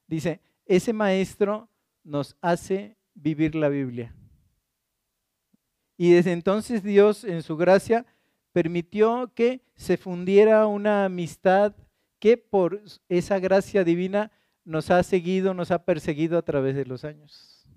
[0.09, 1.69] Dice, ese maestro
[2.03, 4.13] nos hace vivir la Biblia.
[5.97, 8.07] Y desde entonces Dios, en su gracia,
[8.53, 11.75] permitió que se fundiera una amistad
[12.19, 14.31] que por esa gracia divina
[14.65, 17.69] nos ha seguido, nos ha perseguido a través de los años.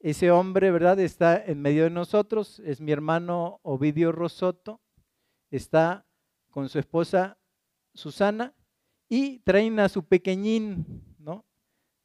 [0.00, 1.00] Ese hombre, ¿verdad?
[1.00, 4.80] Está en medio de nosotros, es mi hermano Ovidio Rosoto,
[5.50, 6.06] está
[6.50, 7.38] con su esposa
[7.94, 8.54] Susana
[9.08, 11.44] y traen a su pequeñín, ¿no?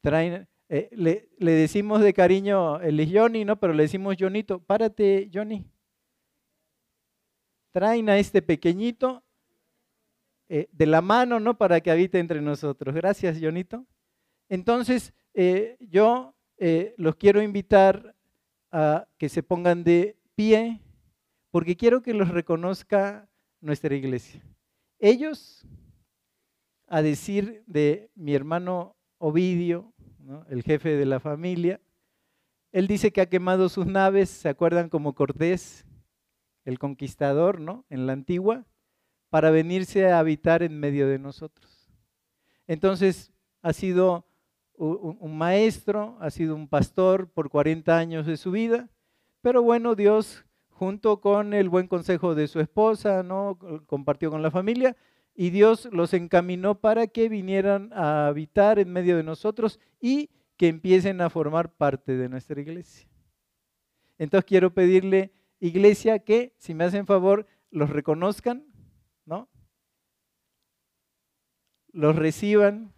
[0.00, 3.58] Traen, eh, le, decimos de cariño, él es Johnny, ¿no?
[3.60, 5.66] Pero le decimos Jonito, párate, Johnny.
[7.70, 9.22] Traen a este pequeñito
[10.48, 11.58] eh, de la mano, ¿no?
[11.58, 12.94] Para que habite entre nosotros.
[12.94, 13.84] Gracias, Jonito.
[14.48, 16.34] Entonces, eh, yo
[16.96, 18.14] los quiero invitar
[18.72, 20.80] a que se pongan de pie,
[21.50, 23.28] porque quiero que los reconozca
[23.60, 24.42] nuestra iglesia.
[24.98, 25.66] Ellos,
[26.86, 29.93] a decir de mi hermano Ovidio,
[30.48, 31.80] el jefe de la familia.
[32.72, 35.84] Él dice que ha quemado sus naves, ¿se acuerdan como Cortés,
[36.64, 37.84] el conquistador, ¿no?
[37.88, 38.64] En la antigua,
[39.30, 41.88] para venirse a habitar en medio de nosotros.
[42.66, 44.26] Entonces, ha sido
[44.76, 48.88] un maestro, ha sido un pastor por 40 años de su vida,
[49.40, 53.58] pero bueno, Dios, junto con el buen consejo de su esposa, ¿no?
[53.86, 54.96] compartió con la familia,
[55.34, 60.68] y Dios los encaminó para que vinieran a habitar en medio de nosotros y que
[60.68, 63.08] empiecen a formar parte de nuestra iglesia.
[64.16, 68.64] Entonces quiero pedirle, iglesia, que si me hacen favor, los reconozcan,
[69.26, 69.48] ¿no?
[71.92, 72.92] Los reciban.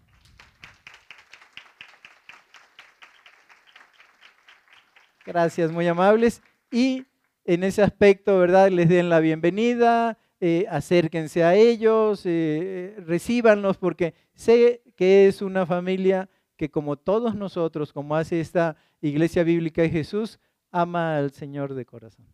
[5.25, 6.43] Gracias, muy amables.
[6.71, 7.07] Y
[7.45, 8.71] en ese aspecto, ¿verdad?
[8.71, 15.41] Les den la bienvenida, eh, acérquense a ellos, eh, eh, recíbanlos, porque sé que es
[15.41, 20.39] una familia que como todos nosotros, como hace esta iglesia bíblica de Jesús,
[20.71, 22.27] ama al Señor de corazón.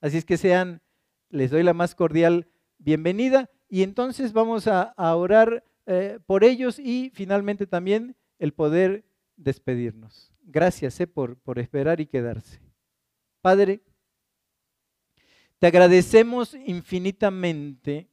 [0.00, 0.82] Así es que sean,
[1.28, 2.48] les doy la más cordial
[2.78, 5.64] bienvenida y entonces vamos a, orar
[6.26, 9.04] por ellos y finalmente también el poder
[9.36, 10.32] despedirnos.
[10.42, 12.60] Gracias por, por esperar y quedarse.
[13.40, 13.80] Padre,
[15.58, 18.08] te agradecemos infinitamente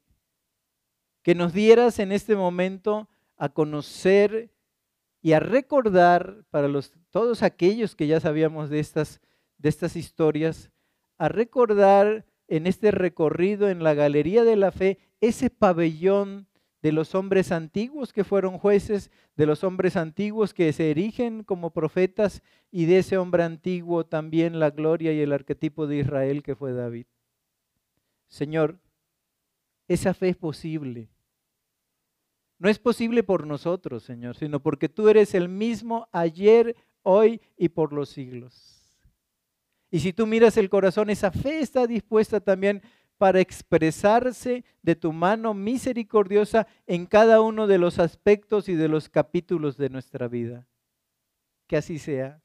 [1.21, 4.51] que nos dieras en este momento a conocer
[5.21, 9.21] y a recordar para los, todos aquellos que ya sabíamos de estas,
[9.57, 10.71] de estas historias,
[11.17, 16.47] a recordar en este recorrido en la galería de la fe ese pabellón
[16.81, 21.71] de los hombres antiguos que fueron jueces, de los hombres antiguos que se erigen como
[21.71, 26.55] profetas y de ese hombre antiguo también la gloria y el arquetipo de Israel que
[26.55, 27.07] fue David.
[28.27, 28.79] Señor,
[29.87, 31.09] esa fe es posible.
[32.57, 37.69] No es posible por nosotros, Señor, sino porque tú eres el mismo ayer, hoy y
[37.69, 38.81] por los siglos.
[39.91, 42.81] Y si tú miras el corazón, esa fe está dispuesta también
[43.17, 49.09] para expresarse de tu mano misericordiosa en cada uno de los aspectos y de los
[49.09, 50.67] capítulos de nuestra vida.
[51.67, 52.41] Que así sea.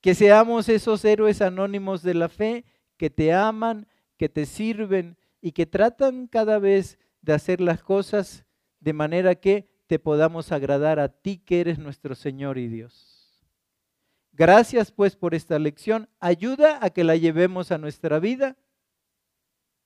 [0.00, 2.64] Que seamos esos héroes anónimos de la fe
[2.96, 3.86] que te aman,
[4.20, 8.44] que te sirven y que tratan cada vez de hacer las cosas
[8.78, 13.42] de manera que te podamos agradar a ti que eres nuestro Señor y Dios.
[14.32, 16.06] Gracias pues por esta lección.
[16.18, 18.58] Ayuda a que la llevemos a nuestra vida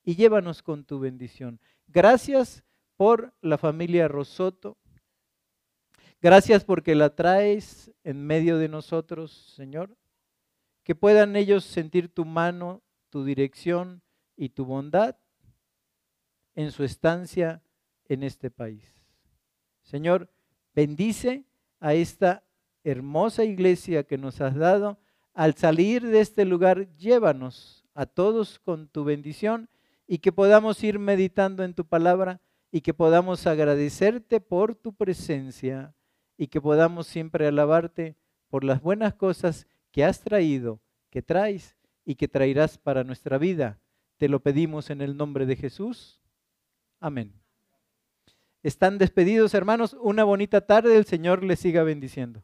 [0.03, 1.61] y llévanos con tu bendición.
[1.87, 2.65] Gracias
[2.97, 4.77] por la familia Rosoto.
[6.21, 9.97] Gracias porque la traes en medio de nosotros, Señor.
[10.83, 14.03] Que puedan ellos sentir tu mano, tu dirección,
[14.37, 15.17] y tu bondad
[16.55, 17.63] en su estancia
[18.09, 18.85] en este país.
[19.83, 20.31] Señor,
[20.75, 21.45] bendice
[21.81, 22.45] a esta
[22.85, 24.99] hermosa iglesia que nos has dado.
[25.33, 29.69] Al salir de este lugar, llévanos a todos con tu bendición
[30.07, 35.95] y que podamos ir meditando en tu palabra y que podamos agradecerte por tu presencia
[36.37, 38.17] y que podamos siempre alabarte
[38.49, 40.81] por las buenas cosas que has traído,
[41.11, 43.79] que traes y que traerás para nuestra vida
[44.17, 46.21] te lo pedimos en el nombre de Jesús.
[47.01, 47.33] Amén.
[48.63, 49.97] Están despedidos, hermanos.
[50.01, 50.97] Una bonita tarde.
[50.97, 52.43] El Señor les siga bendiciendo.